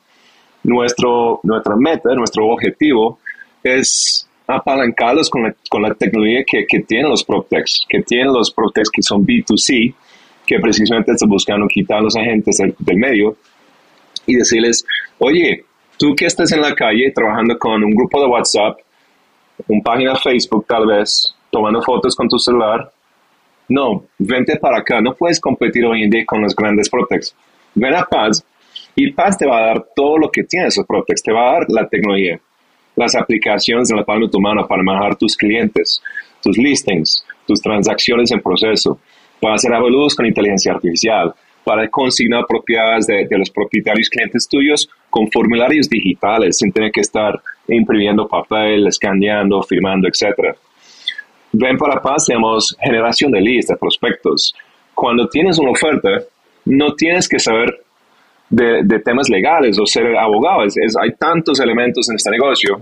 [0.64, 3.18] Nuestro, nuestra meta, nuestro objetivo
[3.62, 8.52] es apalancados con la, con la tecnología que, que, tienen los PropTechs, que tienen los
[8.52, 9.94] PropTechs que son B2C,
[10.46, 13.36] que precisamente están buscando quitar a los agentes del, medio
[14.26, 14.84] y decirles,
[15.18, 15.64] oye,
[15.96, 18.78] tú que estás en la calle trabajando con un grupo de WhatsApp,
[19.68, 22.90] una página de Facebook tal vez, tomando fotos con tu celular,
[23.68, 27.34] no, vente para acá, no puedes competir hoy en día con los grandes PropTechs.
[27.74, 28.44] Ven a Paz
[28.96, 31.66] y Paz te va a dar todo lo que tiene PropTechs, te va a dar
[31.68, 32.40] la tecnología
[32.96, 36.02] las aplicaciones en la palma de tu mano para manejar tus clientes,
[36.42, 38.98] tus listings, tus transacciones en proceso,
[39.40, 45.30] para hacer evaluados con inteligencia artificial, para consignar propiedades de, los propietarios clientes tuyos con
[45.30, 50.56] formularios digitales sin tener que estar imprimiendo papel, escaneando, firmando, etc.
[51.52, 54.54] Ven para Paz, tenemos generación de de prospectos.
[54.94, 56.22] Cuando tienes una oferta,
[56.66, 57.83] no tienes que saber
[58.48, 60.64] de, temas legales o ser abogado.
[60.64, 62.80] Es, hay tantos elementos en este negocio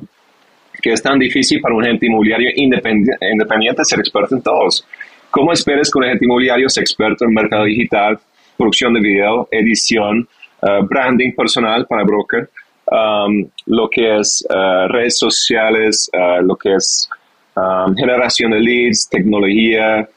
[0.81, 4.87] que es tan difícil para un agente inmobiliario independiente, independiente ser experto en todos.
[5.31, 8.19] ¿Cómo esperes que un agente inmobiliario sea experto en mercado digital,
[8.57, 10.29] producción de video, edición,
[10.63, 12.51] uh, branding personal para broker,
[12.87, 17.09] um, lo que es uh, redes sociales, uh, lo que es
[17.57, 20.09] um, generación de leads, tecnología,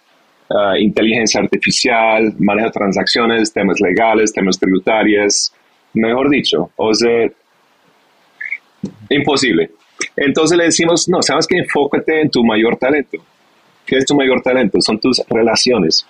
[0.48, 5.52] Uh, inteligencia artificial, manejo de transacciones, temas legales, temas tributarios,
[5.96, 7.28] mejor dicho, o sea,
[9.10, 9.72] imposible.
[10.16, 13.18] Entonces le decimos, no, sabes que enfócate en tu mayor talento.
[13.88, 14.80] ¿Qué es tu mayor talento?
[14.82, 16.06] Son tus relaciones.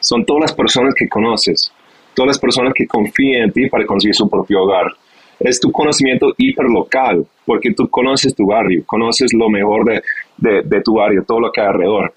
[0.00, 1.72] Son todas las personas que conoces,
[2.12, 4.86] todas las personas que confían en ti para conseguir su propio hogar.
[5.40, 10.02] Es tu conocimiento hiperlocal, porque tú conoces tu barrio, conoces lo mejor de,
[10.36, 12.12] de, de tu barrio, todo lo que hay alrededor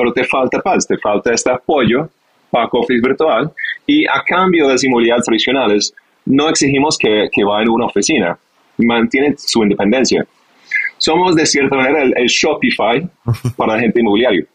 [0.00, 2.08] pero te falta paz, te falta este apoyo
[2.50, 3.52] para Office virtual
[3.86, 8.38] y a cambio de las inmobiliarias tradicionales no exigimos que, que vaya en una oficina,
[8.78, 10.26] mantienen su independencia.
[10.96, 13.06] Somos de cierta manera el, Shopify
[13.58, 14.46] para la gente inmobiliaria.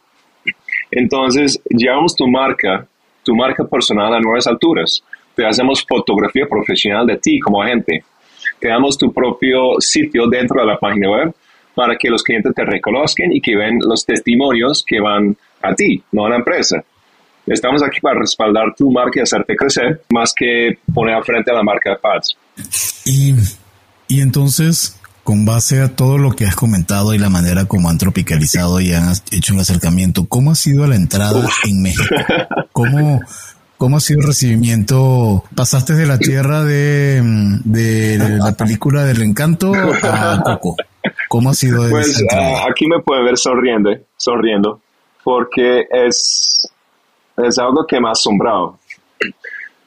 [0.89, 2.87] Entonces, llevamos tu marca,
[3.23, 5.03] tu marca personal a nuevas alturas.
[5.35, 8.03] Te hacemos fotografía profesional de ti como agente.
[8.59, 11.35] Te damos tu propio sitio dentro de la página web
[11.75, 16.01] para que los clientes te reconozcan y que ven los testimonios que van a ti,
[16.11, 16.83] no a la empresa.
[17.45, 21.63] Estamos aquí para respaldar tu marca y hacerte crecer, más que poner frente a la
[21.63, 22.37] marca de Pads.
[23.05, 23.35] Y,
[24.07, 27.99] y entonces, con base a todo lo que has comentado y la manera como han
[27.99, 32.15] tropicalizado y han hecho un acercamiento, ¿cómo ha sido la entrada en México?
[32.71, 33.21] ¿Cómo,
[33.77, 35.43] ¿Cómo ha sido el recibimiento?
[35.53, 37.21] ¿Pasaste de la tierra de,
[37.63, 40.77] de, de la película del encanto a Coco?
[41.27, 41.89] ¿Cómo ha sido?
[41.89, 44.81] Pues ah, aquí me puede ver sonriendo, sonriendo,
[45.23, 46.67] porque es,
[47.37, 48.79] es algo que me ha asombrado.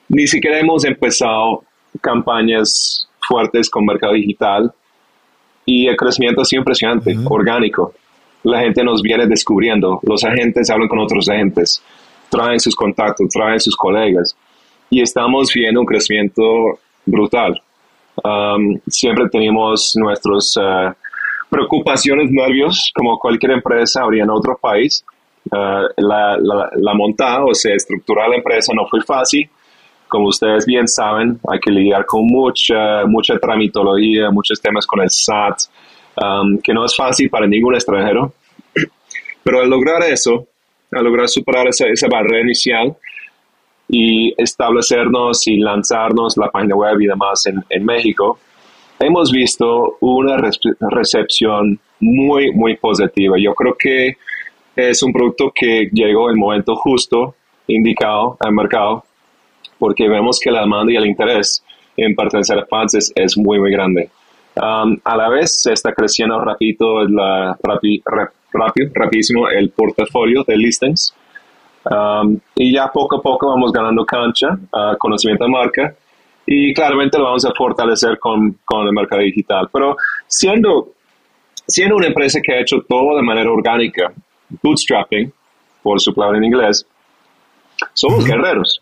[0.09, 1.64] Ni siquiera hemos empezado
[2.01, 4.72] campañas fuertes con mercado digital
[5.64, 7.92] y el crecimiento ha sido impresionante, orgánico.
[8.42, 11.82] La gente nos viene descubriendo, los agentes hablan con otros agentes,
[12.30, 14.36] traen sus contactos, traen sus colegas
[14.88, 17.61] y estamos viendo un crecimiento brutal.
[18.24, 20.92] Um, siempre tenemos nuestros uh,
[21.51, 25.05] preocupaciones, nervios, como cualquier empresa habría en otro país.
[25.51, 29.49] Uh, la, la, montada, o sea, estructurar la empresa no fue fácil.
[30.07, 35.11] Como ustedes bien saben, hay que lidiar con mucha, mucha tramitología, muchos temas con el
[35.11, 35.59] SAT,
[36.16, 38.32] um, que no es fácil para ningún extranjero.
[39.42, 40.46] Pero al lograr eso,
[40.92, 42.94] al lograr superar esa, esa barrera inicial
[43.88, 48.38] y establecernos y lanzarnos la página web y demás en, en México,
[49.01, 50.36] hemos visto una
[50.90, 53.36] recepción muy, muy positiva.
[53.38, 54.16] Yo creo que
[54.76, 57.34] es un producto que llegó en el momento justo,
[57.66, 59.05] indicado al mercado,
[59.78, 61.64] porque vemos que la demanda y el interés
[61.96, 64.11] en pertenecer a fans es, muy, muy grande.
[64.57, 68.03] Um, a la vez se está creciendo rápido, la, rápido,
[68.94, 71.14] rapidísimo el portafolio de listings.
[71.84, 75.94] Um, y ya poco a poco vamos ganando cancha, uh, conocimiento de marca
[76.51, 79.68] y claramente lo vamos a fortalecer con, con, el mercado digital.
[79.70, 79.96] Pero
[80.26, 80.92] siendo,
[81.66, 84.11] siendo una empresa que ha hecho todo de manera orgánica,
[84.62, 85.30] bootstrapping,
[85.82, 86.86] por su palabra en inglés,
[87.92, 88.80] somos guerreros.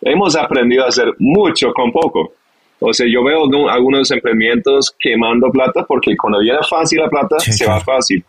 [0.00, 2.34] Hemos aprendido a hacer mucho con poco.
[2.78, 7.66] O sea, yo veo algunos emprendimientos quemando plata porque cuando viene fácil la plata, se
[7.66, 8.24] va fácil.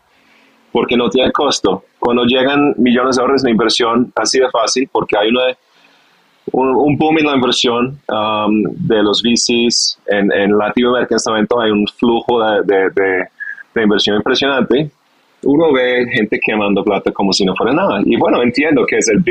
[0.72, 1.84] Porque no tiene costo.
[2.00, 5.56] Cuando llegan millones de dólares de inversión, así de fácil, porque hay una,
[6.52, 11.60] un, boom en la inversión um, de los VCs en, en Latinoamérica en este momento.
[11.60, 13.28] Hay un flujo de, de,
[13.74, 14.90] de inversión impresionante
[15.44, 18.00] uno ve gente quemando plata como si no fuera nada.
[18.04, 19.22] Y bueno, entiendo que es el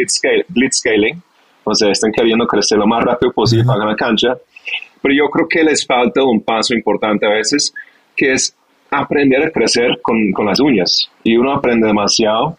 [0.49, 1.22] blitzscaling,
[1.64, 4.38] o sea, están queriendo crecer lo más rápido posible para ganar cancha,
[5.01, 7.74] pero yo creo que les falta un paso importante a veces,
[8.16, 8.55] que es
[8.89, 11.09] aprender a crecer con, con las uñas.
[11.24, 12.57] Y uno aprende demasiado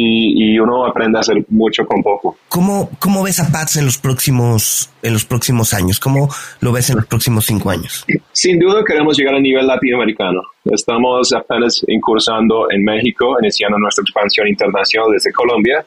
[0.00, 2.36] y, y, uno aprende a hacer mucho con poco.
[2.48, 5.98] ¿Cómo, cómo ves a Pats en los próximos en los próximos años?
[5.98, 6.28] ¿Cómo
[6.60, 8.06] lo ves en los próximos cinco años?
[8.30, 10.40] Sin duda queremos llegar a nivel latinoamericano.
[10.66, 15.84] Estamos apenas incursando en México, iniciando nuestra expansión internacional desde Colombia,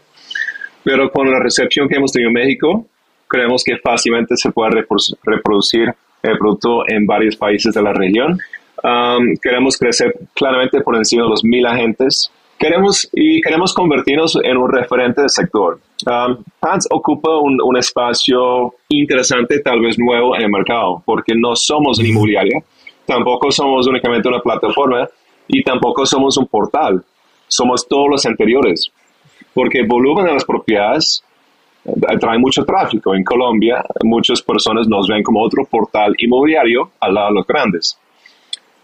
[0.84, 2.86] pero con la recepción que hemos tenido en México,
[3.30, 4.84] creemos que fácilmente se puede
[5.24, 5.88] reproducir
[6.22, 8.38] el producto en varios países de la región.
[8.84, 12.30] Um, queremos crecer claramente por encima de los mil agentes
[12.62, 15.80] Queremos, y queremos convertirnos en un referente del sector.
[16.06, 21.56] Um, Pants ocupa un, un, espacio interesante, tal vez nuevo en el mercado, porque no
[21.56, 22.60] somos una inmobiliaria,
[23.04, 25.10] tampoco somos únicamente una plataforma
[25.48, 27.04] y tampoco somos un portal.
[27.48, 28.92] Somos todos los anteriores,
[29.56, 31.24] porque el volumen de las propiedades
[32.08, 33.16] atrae mucho tráfico.
[33.16, 38.00] En Colombia, muchas personas nos ven como otro portal inmobiliario al lado de los grandes.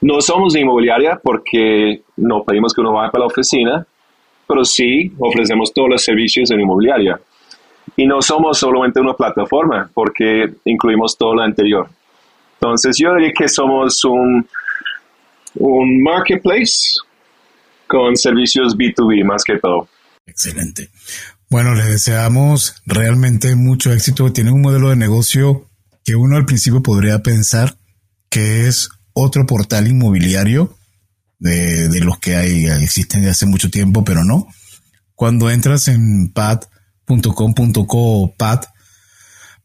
[0.01, 3.85] No somos inmobiliaria porque no pedimos que uno vaya para la oficina,
[4.47, 7.19] pero sí ofrecemos todos los servicios en inmobiliaria.
[7.95, 11.89] Y no somos solamente una plataforma porque incluimos todo lo anterior.
[12.59, 14.47] Entonces yo diría que somos un,
[15.55, 16.99] un marketplace
[17.87, 19.87] con servicios B2B más que todo.
[20.25, 20.89] Excelente.
[21.49, 24.31] Bueno, les deseamos realmente mucho éxito.
[24.33, 25.69] Tienen un modelo de negocio
[26.03, 27.75] que uno al principio podría pensar
[28.29, 28.89] que es
[29.19, 30.77] otro portal inmobiliario
[31.39, 34.47] de, los que hay, existen de hace mucho tiempo, pero no.
[35.15, 36.75] Cuando entras en pad.com.co,
[38.37, 38.61] pad,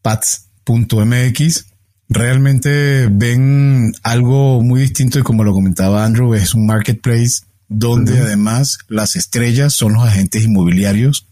[0.01, 1.65] pads.mx,
[2.09, 8.79] realmente ven algo muy distinto y como lo comentaba Andrew, es un marketplace donde además
[8.87, 11.27] las estrellas son los agentes inmobiliarios,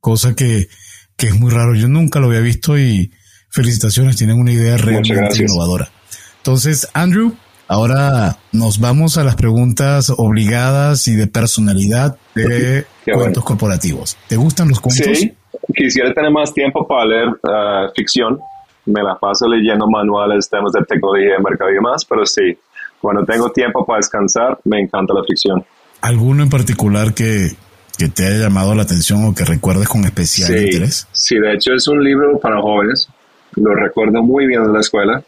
[0.00, 0.68] cosa que,
[1.16, 1.74] que es muy raro.
[1.74, 3.12] Yo nunca lo había visto y
[3.50, 5.90] felicitaciones, tienen una idea realmente innovadora.
[6.38, 7.36] Entonces, Andrew,
[7.72, 14.18] Ahora nos vamos a las preguntas obligadas y de personalidad de cuentos corporativos.
[14.28, 15.06] ¿Te gustan los cuentos?
[15.18, 15.32] Sí,
[15.74, 18.38] quisiera tener más tiempo para leer uh, ficción.
[18.84, 22.58] Me la paso leyendo manuales, temas de tecnología, de mercado y demás, pero sí,
[23.00, 25.64] cuando tengo tiempo para descansar, me encanta la ficción.
[26.02, 27.52] ¿Alguno en particular que,
[27.96, 31.08] que te haya llamado la atención o que recuerdes con especial interés?
[31.12, 33.08] Sí, de hecho es un libro para jóvenes.
[33.56, 35.22] Lo recuerdo muy bien de la escuela.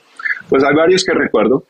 [0.51, 1.65] Pues hay varios que recuerdo.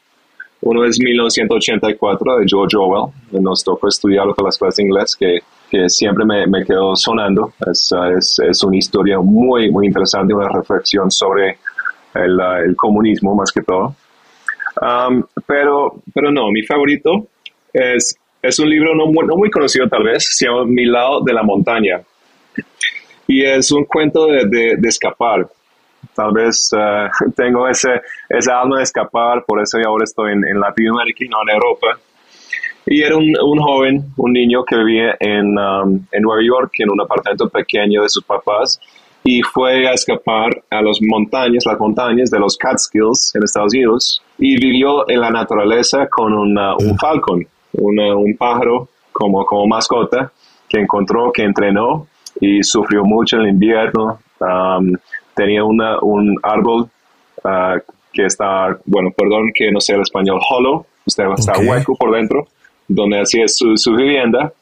[0.67, 3.13] Uno es 1984 de George Orwell.
[3.33, 5.41] Nos tocó estudiarlo con las clases de inglés que,
[5.71, 7.53] que siempre me, me, quedó sonando.
[7.71, 11.59] Es, es, es, una historia muy, muy interesante, una reflexión sobre
[12.15, 13.95] el, el comunismo más que todo.
[14.81, 17.27] Um, pero, pero no, mi favorito
[17.71, 21.35] es, es un libro no, no muy conocido tal vez, se llama Mi lado de
[21.35, 22.01] la montaña.
[23.27, 25.47] Y es un cuento de, de, de escapar
[26.15, 30.61] tal vez uh, tengo ese, esa alma de escapar, por eso ahora estoy en, en
[30.61, 31.99] Latinoamérica y no en Europa.
[32.87, 36.91] Y era un, un joven, un niño que vivía en, um, en Nueva York, en
[36.91, 38.79] un apartamento pequeño de sus papás,
[39.25, 44.23] y fue a escapar a las montañas, las montañas de los Catskills en Estados Unidos,
[44.39, 50.31] y vivió en la naturaleza con una, un falcon, una, un pájaro como, como mascota,
[50.69, 52.07] que encontró, que entrenó,
[52.39, 54.19] y sufrió mucho en el invierno.
[54.41, 54.93] Um,
[55.35, 56.89] tenía una, un árbol
[57.45, 57.79] uh,
[58.13, 62.47] que está, bueno, perdón que no sé el español, hollow, está, está hueco por dentro,
[62.87, 64.53] donde hacía su, su vivienda.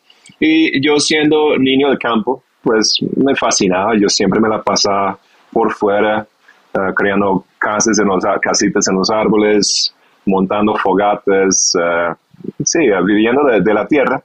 [0.41, 3.93] Y yo siendo niño del campo, pues me fascinaba.
[4.01, 5.19] Yo siempre me la pasaba
[5.53, 6.27] por fuera,
[6.75, 9.95] uh, creando casas en los, casitas en los árboles,
[10.25, 12.15] montando fogatas, uh,
[12.65, 14.23] sí, viviendo de, de, la tierra.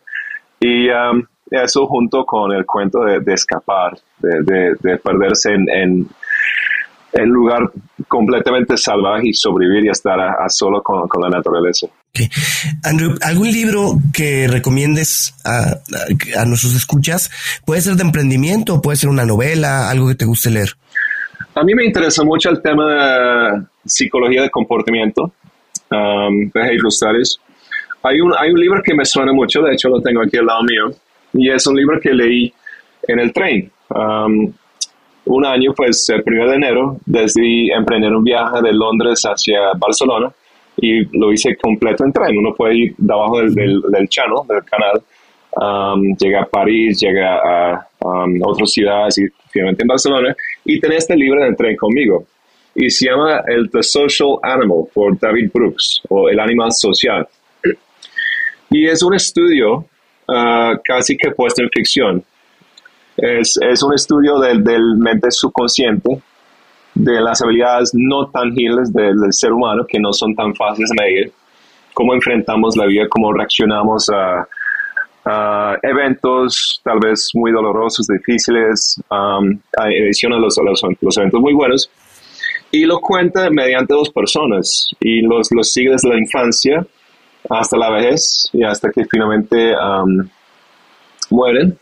[0.60, 6.08] Y um, eso junto con el cuento de, de escapar, de, de, perderse en, en,
[7.14, 7.72] en, lugar
[8.08, 11.88] completamente salvaje y sobrevivir y estar a, solo con, con, la naturaleza.
[12.84, 17.30] Andrew, ¿algún libro que recomiendes a, a, a, nuestros escuchas?
[17.66, 20.70] Puede ser de emprendimiento, puede ser una novela, algo que te guste leer.
[21.58, 25.34] A mí me interesa mucho el tema de psicología de comportamiento,
[25.90, 27.40] um, behavioral studies.
[28.04, 30.46] Hay un, hay un libro que me suena mucho, de hecho lo tengo aquí al
[30.46, 30.96] lado mío,
[31.34, 32.54] y es un libro que leí
[33.08, 33.72] en el tren.
[33.90, 34.54] Um,
[35.28, 40.32] un año, pues el primero de enero, decidí emprender un viaje de Londres hacia Barcelona
[40.78, 42.38] y lo hice completo en tren.
[42.38, 44.10] Uno puede ir debajo del, del, del
[44.48, 45.02] del canal,
[45.56, 50.98] um, llega a París, llega a um, otras ciudades y finalmente en Barcelona y tener
[50.98, 52.26] este libro en tren conmigo.
[52.76, 57.28] Y se llama el The Social Animal por David Brooks o El Animal Social.
[58.70, 59.86] Y es un estudio
[60.28, 62.24] uh, casi que puesto en ficción.
[63.18, 66.22] Es, es un estudio del, del, mente subconsciente,
[66.94, 71.04] de las habilidades no tangibles del, del, ser humano que no son tan fáciles de
[71.04, 71.34] medir,
[71.94, 74.48] cómo enfrentamos la vida, cómo reaccionamos a,
[75.26, 81.54] a eventos tal vez muy dolorosos, difíciles, um, edición de los, los, los, eventos muy
[81.54, 81.90] buenos,
[82.72, 86.86] y lo cuenta mediante dos personas y los, los sigue desde la infancia
[87.50, 90.28] hasta la vejez y hasta que finalmente um,
[91.30, 91.78] mueren.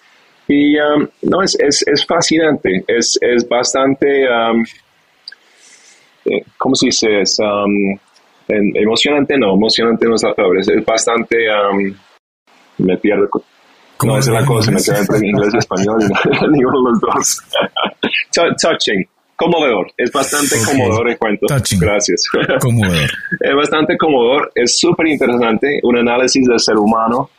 [0.47, 4.63] Y um, no, es, es, es, fascinante, es, es bastante, um,
[6.25, 7.21] eh, ¿cómo se dice?
[7.21, 7.97] Es, um,
[8.47, 11.47] emocionante, no, emocionante no es la palabra, es, bastante,
[12.77, 13.27] me pierdo.
[14.03, 15.97] No, esa es la cosa, me queda entre inglés y español,
[16.51, 17.41] ninguno de los dos.
[18.61, 20.65] Touching, conmovedor, es bastante okay.
[20.65, 21.47] conmovedor el cuento.
[21.47, 21.79] Touching.
[21.79, 22.29] Gracias.
[22.61, 23.09] Conmovedor.
[23.39, 27.31] es bastante conmovedor, es súper interesante, un análisis del ser humano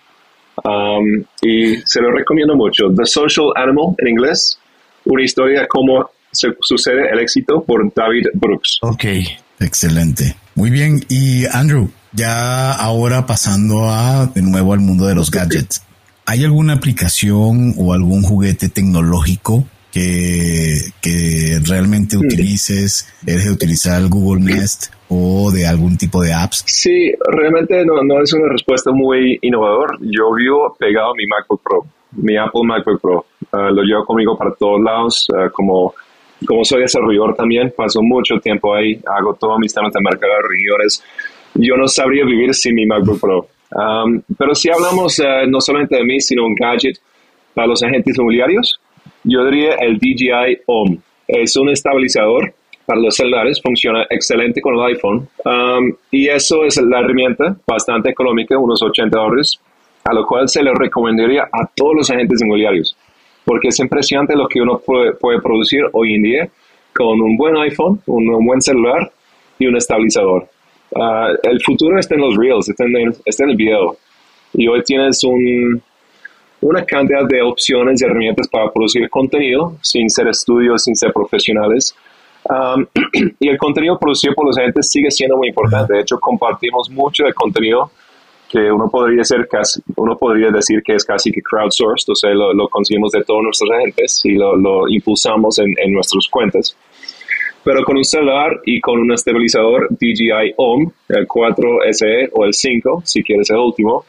[0.64, 2.84] um, y se lo recomiendo mucho.
[2.94, 4.58] The Social Animal en inglés,
[5.04, 8.78] una historia de cómo se sucede el éxito por David Brooks.
[8.82, 9.04] Ok,
[9.60, 10.36] excelente.
[10.54, 15.82] Muy bien, y Andrew, ya ahora pasando a de nuevo al mundo de los gadgets.
[16.24, 19.64] ¿Hay alguna aplicación o algún juguete tecnológico
[19.96, 23.08] que, que realmente utilices?
[23.26, 26.64] ¿Eres de utilizar el Google Nest o de algún tipo de apps?
[26.66, 29.96] Sí, realmente no, no es una respuesta muy innovador.
[30.02, 33.26] Yo vivo pegado a mi MacBook Pro, mi Apple MacBook Pro.
[33.52, 35.26] Uh, lo llevo conmigo para todos lados.
[35.30, 35.94] Uh, como,
[36.46, 40.48] como soy desarrollador también, paso mucho tiempo ahí, hago todos mis temas de mercado de
[40.56, 41.02] regiones.
[41.54, 43.48] Yo no sabría vivir sin mi MacBook Pro.
[43.72, 46.98] Um, pero si hablamos uh, no solamente de mí, sino un gadget
[47.54, 48.78] para los agentes inmobiliarios,
[49.26, 50.98] yo diría el DJI OM.
[51.26, 52.54] Es un estabilizador
[52.86, 55.28] para los celulares, funciona excelente con el iPhone.
[55.44, 59.60] Um, y eso es la herramienta bastante económica, unos 80 dólares,
[60.04, 62.96] a lo cual se le recomendaría a todos los agentes inmobiliarios,
[63.44, 66.48] porque es impresionante lo que uno puede, puede producir hoy en día
[66.94, 69.10] con un buen iPhone, un, un buen celular
[69.58, 70.48] y un estabilizador.
[70.92, 73.96] Uh, el futuro está en los reels, está en, el, está en el video.
[74.54, 75.82] Y hoy tienes un,
[76.60, 81.94] una cantidad de opciones y herramientas para producir contenido sin ser estudios, sin ser profesionales.
[82.48, 82.86] Um,
[83.40, 85.94] y el contenido producido por los agentes sigue siendo muy importante.
[85.94, 87.90] De hecho, compartimos mucho de contenido
[88.48, 92.30] que uno podría, ser casi, uno podría decir que es casi que crowdsourced, o sea,
[92.30, 96.76] lo, lo conseguimos de todos nuestros agentes y lo, lo impulsamos en, en nuestras cuentas.
[97.64, 102.54] Pero con un celular y con un estabilizador DJI OM, el 4 SE o el
[102.54, 104.04] 5, si quieres el último,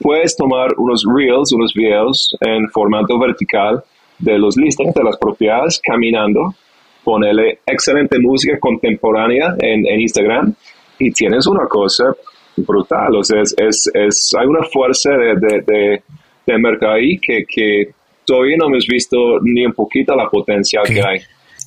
[0.00, 3.82] puedes tomar unos reels, unos videos en formato vertical
[4.18, 6.54] de los listings de las propiedades caminando,
[7.02, 10.54] ponerle excelente música contemporánea en, en Instagram
[10.98, 12.04] y tienes una cosa
[12.56, 13.16] brutal.
[13.16, 16.02] O sea, es, es, es hay una fuerza de, de, de,
[16.46, 17.90] de mercado ahí que, que,
[18.26, 20.96] todavía no hemos visto ni un poquito la potencial okay.
[20.96, 21.20] que hay.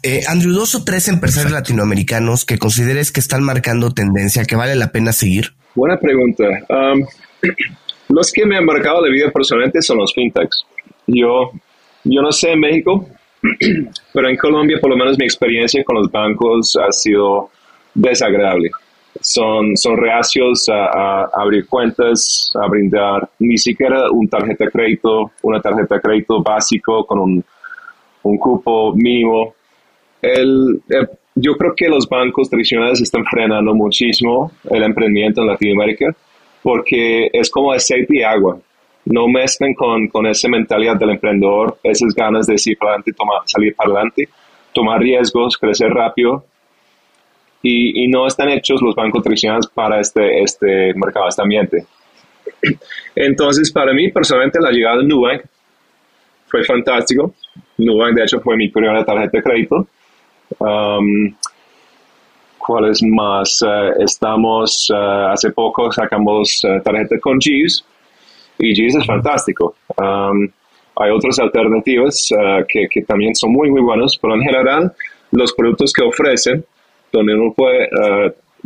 [0.03, 4.75] Eh, Andrew, dos o tres empresarios latinoamericanos que consideres que están marcando tendencia, que vale
[4.75, 5.53] la pena seguir.
[5.75, 6.45] Buena pregunta.
[6.69, 7.05] Um,
[8.09, 10.65] los que me han marcado la vida personalmente son los fintechs.
[11.07, 11.51] Yo,
[12.03, 13.07] yo no sé en México,
[14.13, 17.49] pero en Colombia por lo menos mi experiencia con los bancos ha sido
[17.93, 18.71] desagradable.
[19.19, 25.59] Son, son reacios a, abrir cuentas, a brindar ni siquiera un tarjeta de crédito, una
[25.59, 27.43] tarjeta de crédito básico con un,
[28.23, 29.55] un cupo mínimo.
[30.21, 36.15] El, el, yo creo que los bancos tradicionales están frenando muchísimo el emprendimiento en Latinoamérica
[36.61, 38.59] porque es como aceite y agua.
[39.05, 43.41] No mezclen con, con esa mentalidad del emprendedor, esas ganas de salir para adelante, tomar,
[43.45, 44.29] salir para adelante,
[44.73, 46.45] tomar riesgos, crecer rápido.
[47.63, 51.85] Y, y, no están hechos los bancos tradicionales para este, este mercado, este ambiente.
[53.15, 55.41] Entonces, para mí, personalmente, la llegada de Nubank
[56.47, 57.33] fue fantástico.
[57.77, 59.87] Nubank, de hecho, fue mi primera tarjeta de crédito.
[60.59, 61.33] Um,
[62.57, 63.61] ¿Cuál es más?
[63.61, 67.83] Uh, estamos, uh, hace poco sacamos uh, tarjeta con Jeeves
[68.59, 69.75] y Jeeves es fantástico.
[69.97, 70.49] Um,
[70.99, 72.29] hay otras alternativas
[72.67, 74.91] que, que, también son muy, muy buenos, pero en general
[75.31, 76.65] los productos que ofrecen,
[77.11, 77.87] donde uno puede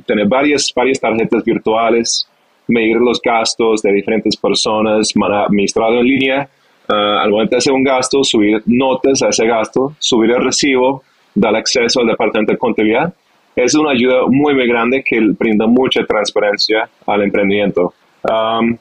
[0.05, 2.25] tener varias, varias tarjetas virtuales,
[2.67, 6.49] medir los gastos de diferentes personas, administrado en línea,
[6.87, 11.03] al momento de hacer un gasto, subir notas a ese gasto, subir el recibo,
[11.35, 13.13] dar acceso al departamento de contabilidad
[13.55, 17.93] es una ayuda muy, muy grande que brinda mucha transparencia al emprendimiento.
[18.23, 18.77] Um,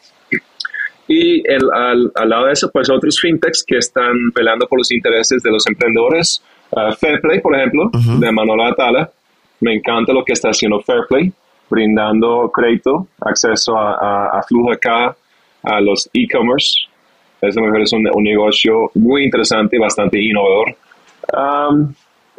[1.08, 4.92] y el, al, al, lado de eso, pues otros fintechs que están velando por los
[4.92, 6.42] intereses de los emprendedores.
[6.70, 9.10] Uh, Fairplay, por ejemplo, de Manuel Atala.
[9.60, 11.32] Me encanta lo que está haciendo Fairplay,
[11.68, 15.16] brindando crédito, acceso a, a, flujo acá,
[15.64, 16.88] a los e-commerce.
[17.42, 20.76] Eso me parece un, un, negocio muy interesante y bastante innovador.
[21.32, 21.92] Um,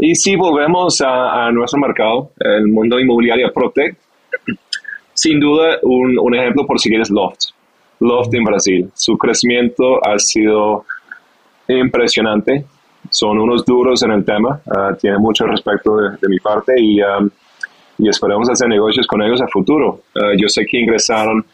[0.04, 3.99] y si volvemos a, nuestro mercado, el mundo inmobiliario Protect,
[5.14, 7.52] sin duda un, ejemplo por seguir es Loft.
[7.99, 8.89] Loft en Brasil.
[8.95, 10.86] Su crecimiento ha sido
[11.68, 12.66] impresionante.
[13.12, 14.60] Son unos duros en el tema.
[14.66, 17.30] Uh, tiene mucho respeto de, mi parte y, um,
[17.99, 20.02] y, esperamos hacer negocios con ellos a futuro.
[20.16, 21.45] Uh, yo sé que ingresaron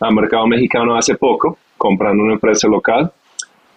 [0.00, 3.10] al mercado mexicano hace poco, comprando una empresa local.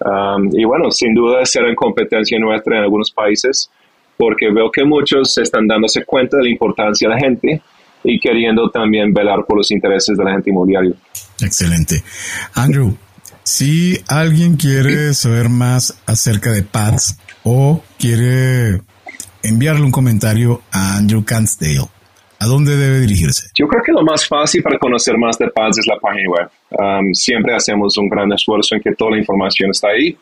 [0.02, 3.72] Um, y bueno, sin duda será en competencia nuestra en algunos países
[4.18, 7.62] porque veo que muchos están dándose cuenta de la importancia de la gente
[8.04, 10.94] y queriendo también velar por los intereses de la gente inmobiliaria.
[11.42, 12.04] Excelente.
[12.54, 12.96] Andrew,
[13.44, 18.82] si alguien quiere saber más acerca de PADS o quiere
[19.44, 21.88] enviarle un comentario a Andrew Cansdale,
[22.40, 23.48] ¿a dónde debe dirigirse?
[23.56, 26.50] Yo creo que lo más fácil para conocer más de PADS es la página web.
[26.72, 30.18] Um, siempre hacemos un gran esfuerzo en que toda la información está ahí.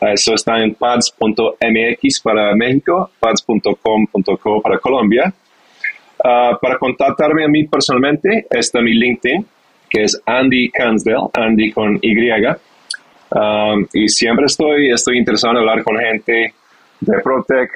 [0.00, 5.32] Eso está en pads.mx para México, pads.com.co para Colombia.
[6.18, 9.46] Uh, para contactarme a mí personalmente, está mi LinkedIn,
[9.88, 12.16] que es Andy Cansdale, Andy con Y.
[13.28, 16.54] Um, y siempre estoy, estoy interesado en hablar con gente
[17.00, 17.70] de Protec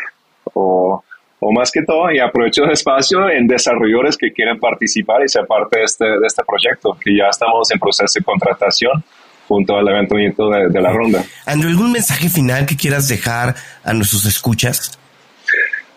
[0.54, 1.02] o,
[1.40, 5.46] o, más que todo, y aprovecho el espacio en desarrolladores que quieren participar y ser
[5.46, 9.04] parte de este, de este proyecto, que ya estamos en proceso de contratación
[9.50, 11.24] junto al levantamiento de, de la ronda.
[11.44, 14.96] Andrew, ¿algún mensaje final que quieras dejar a nuestros escuchas?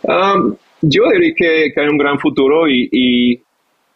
[0.01, 3.39] Um, yo diría que, que, hay un gran futuro y, y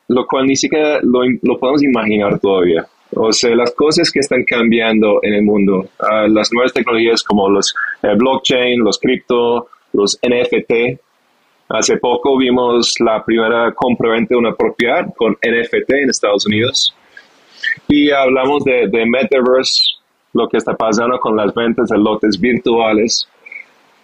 [0.09, 2.85] lo cual ni siquiera lo, lo, podemos imaginar todavía.
[3.15, 7.49] O sea, las cosas que están cambiando en el mundo, uh, las nuevas tecnologías como
[7.49, 11.01] los eh, blockchain, los cripto, los NFT.
[11.69, 16.95] Hace poco vimos la primera compra-venta de una propiedad con NFT en Estados Unidos.
[17.87, 19.97] Y hablamos de, de Metaverse,
[20.33, 23.27] lo que está pasando con las ventas de lotes virtuales.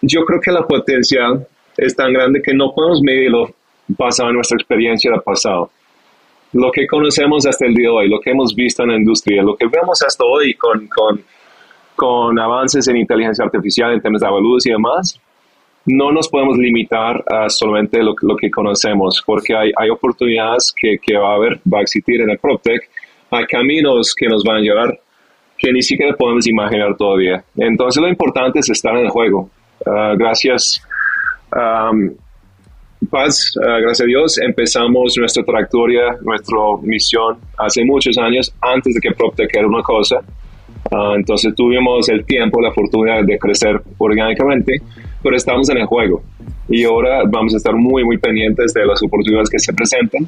[0.02, 1.46] Yo creo que la potencial
[1.78, 3.54] es tan grande que no podemos medirlo
[3.88, 5.70] basado en nuestra experiencia del pasado.
[6.54, 9.42] Lo que conocemos hasta el día de hoy, lo que hemos visto en la industria,
[9.42, 11.24] lo que vemos hasta hoy con, con,
[11.96, 15.20] con avances en inteligencia artificial, en temas de avalúos y demás,
[15.86, 20.98] no nos podemos limitar a solamente lo, lo que conocemos, porque hay, hay oportunidades que,
[21.02, 22.90] que, va a haber, va a existir en el PropTech
[23.36, 25.00] hay caminos que nos van a llevar
[25.58, 27.44] que ni siquiera podemos imaginar todavía.
[27.56, 29.50] Entonces lo importante es estar en el juego.
[29.86, 30.82] Uh, gracias.
[33.10, 39.00] Paz, uh, gracias a Dios, empezamos nuestra trayectoria, nuestra misión hace muchos años, antes de
[39.02, 40.20] que PropTech era una cosa.
[40.92, 44.82] Uh, entonces tuvimos el tiempo, la fortuna de crecer orgánicamente,
[45.22, 46.22] pero estamos en el juego
[46.70, 50.28] y ahora vamos a estar muy, muy pendientes de las oportunidades que se presentan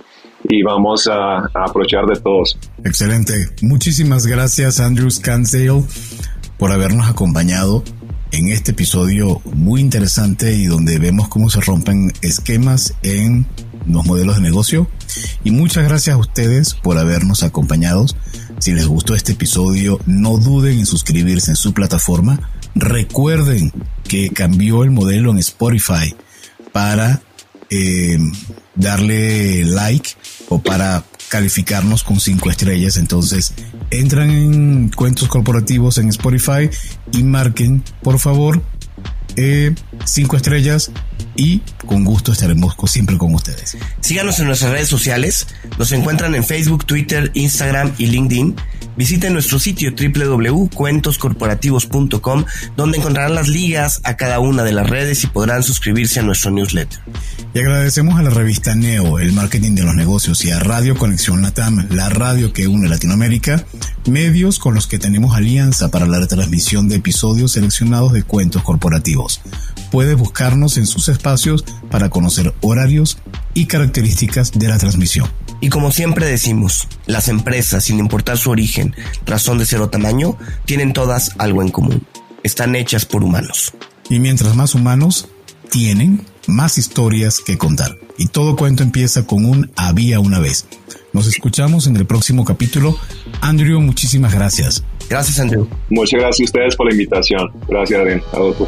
[0.49, 2.57] y vamos a, aprovechar de todos.
[2.83, 3.49] Excelente.
[3.61, 5.83] Muchísimas gracias, Andrew Scansdale,
[6.57, 7.83] por habernos acompañado
[8.31, 13.45] en este episodio muy interesante y donde vemos cómo se rompen esquemas en
[13.87, 14.87] los modelos de negocio.
[15.43, 18.05] Y muchas gracias a ustedes por habernos acompañado.
[18.59, 22.39] Si les gustó este episodio, no duden en suscribirse en su plataforma.
[22.73, 23.71] Recuerden
[24.07, 26.15] que cambió el modelo en Spotify
[26.71, 27.21] para
[27.69, 28.17] eh,
[28.75, 30.11] darle like
[30.49, 32.97] o para calificarnos con cinco estrellas.
[32.97, 33.53] Entonces
[33.91, 36.69] entran en cuentos corporativos en Spotify
[37.11, 38.61] y marquen, por favor,
[39.35, 39.73] eh,
[40.05, 40.91] cinco estrellas
[41.35, 43.77] y con gusto estaremos siempre con ustedes.
[43.99, 45.47] Síganos en nuestras redes sociales,
[45.77, 48.55] nos encuentran en Facebook, Twitter, Instagram y LinkedIn.
[48.97, 55.27] Visiten nuestro sitio www.cuentoscorporativos.com donde encontrarán las ligas a cada una de las redes y
[55.27, 56.99] podrán suscribirse a nuestro newsletter.
[57.53, 61.41] Y agradecemos a la revista Neo, el marketing de los negocios y a Radio Conexión
[61.41, 63.65] Latam, la radio que une Latinoamérica,
[64.07, 69.41] medios con los que tenemos alianza para la retransmisión de episodios seleccionados de cuentos corporativos.
[69.91, 73.17] Puedes buscarnos en sus espacios para conocer horarios
[73.53, 75.29] y características de la transmisión.
[75.61, 78.95] Y como siempre decimos, las empresas, sin importar su origen,
[79.25, 82.05] razón de ser o tamaño, tienen todas algo en común.
[82.43, 83.73] Están hechas por humanos.
[84.09, 85.27] Y mientras más humanos
[85.71, 87.97] tienen, más historias que contar.
[88.17, 90.67] Y todo cuento empieza con un había una vez.
[91.13, 92.97] Nos escuchamos en el próximo capítulo.
[93.41, 94.83] Andrew, muchísimas gracias.
[95.09, 95.67] Gracias, Andrew.
[95.89, 97.51] Muchas gracias a ustedes por la invitación.
[97.67, 98.21] Gracias, Adrián.
[98.33, 98.67] Adolfo.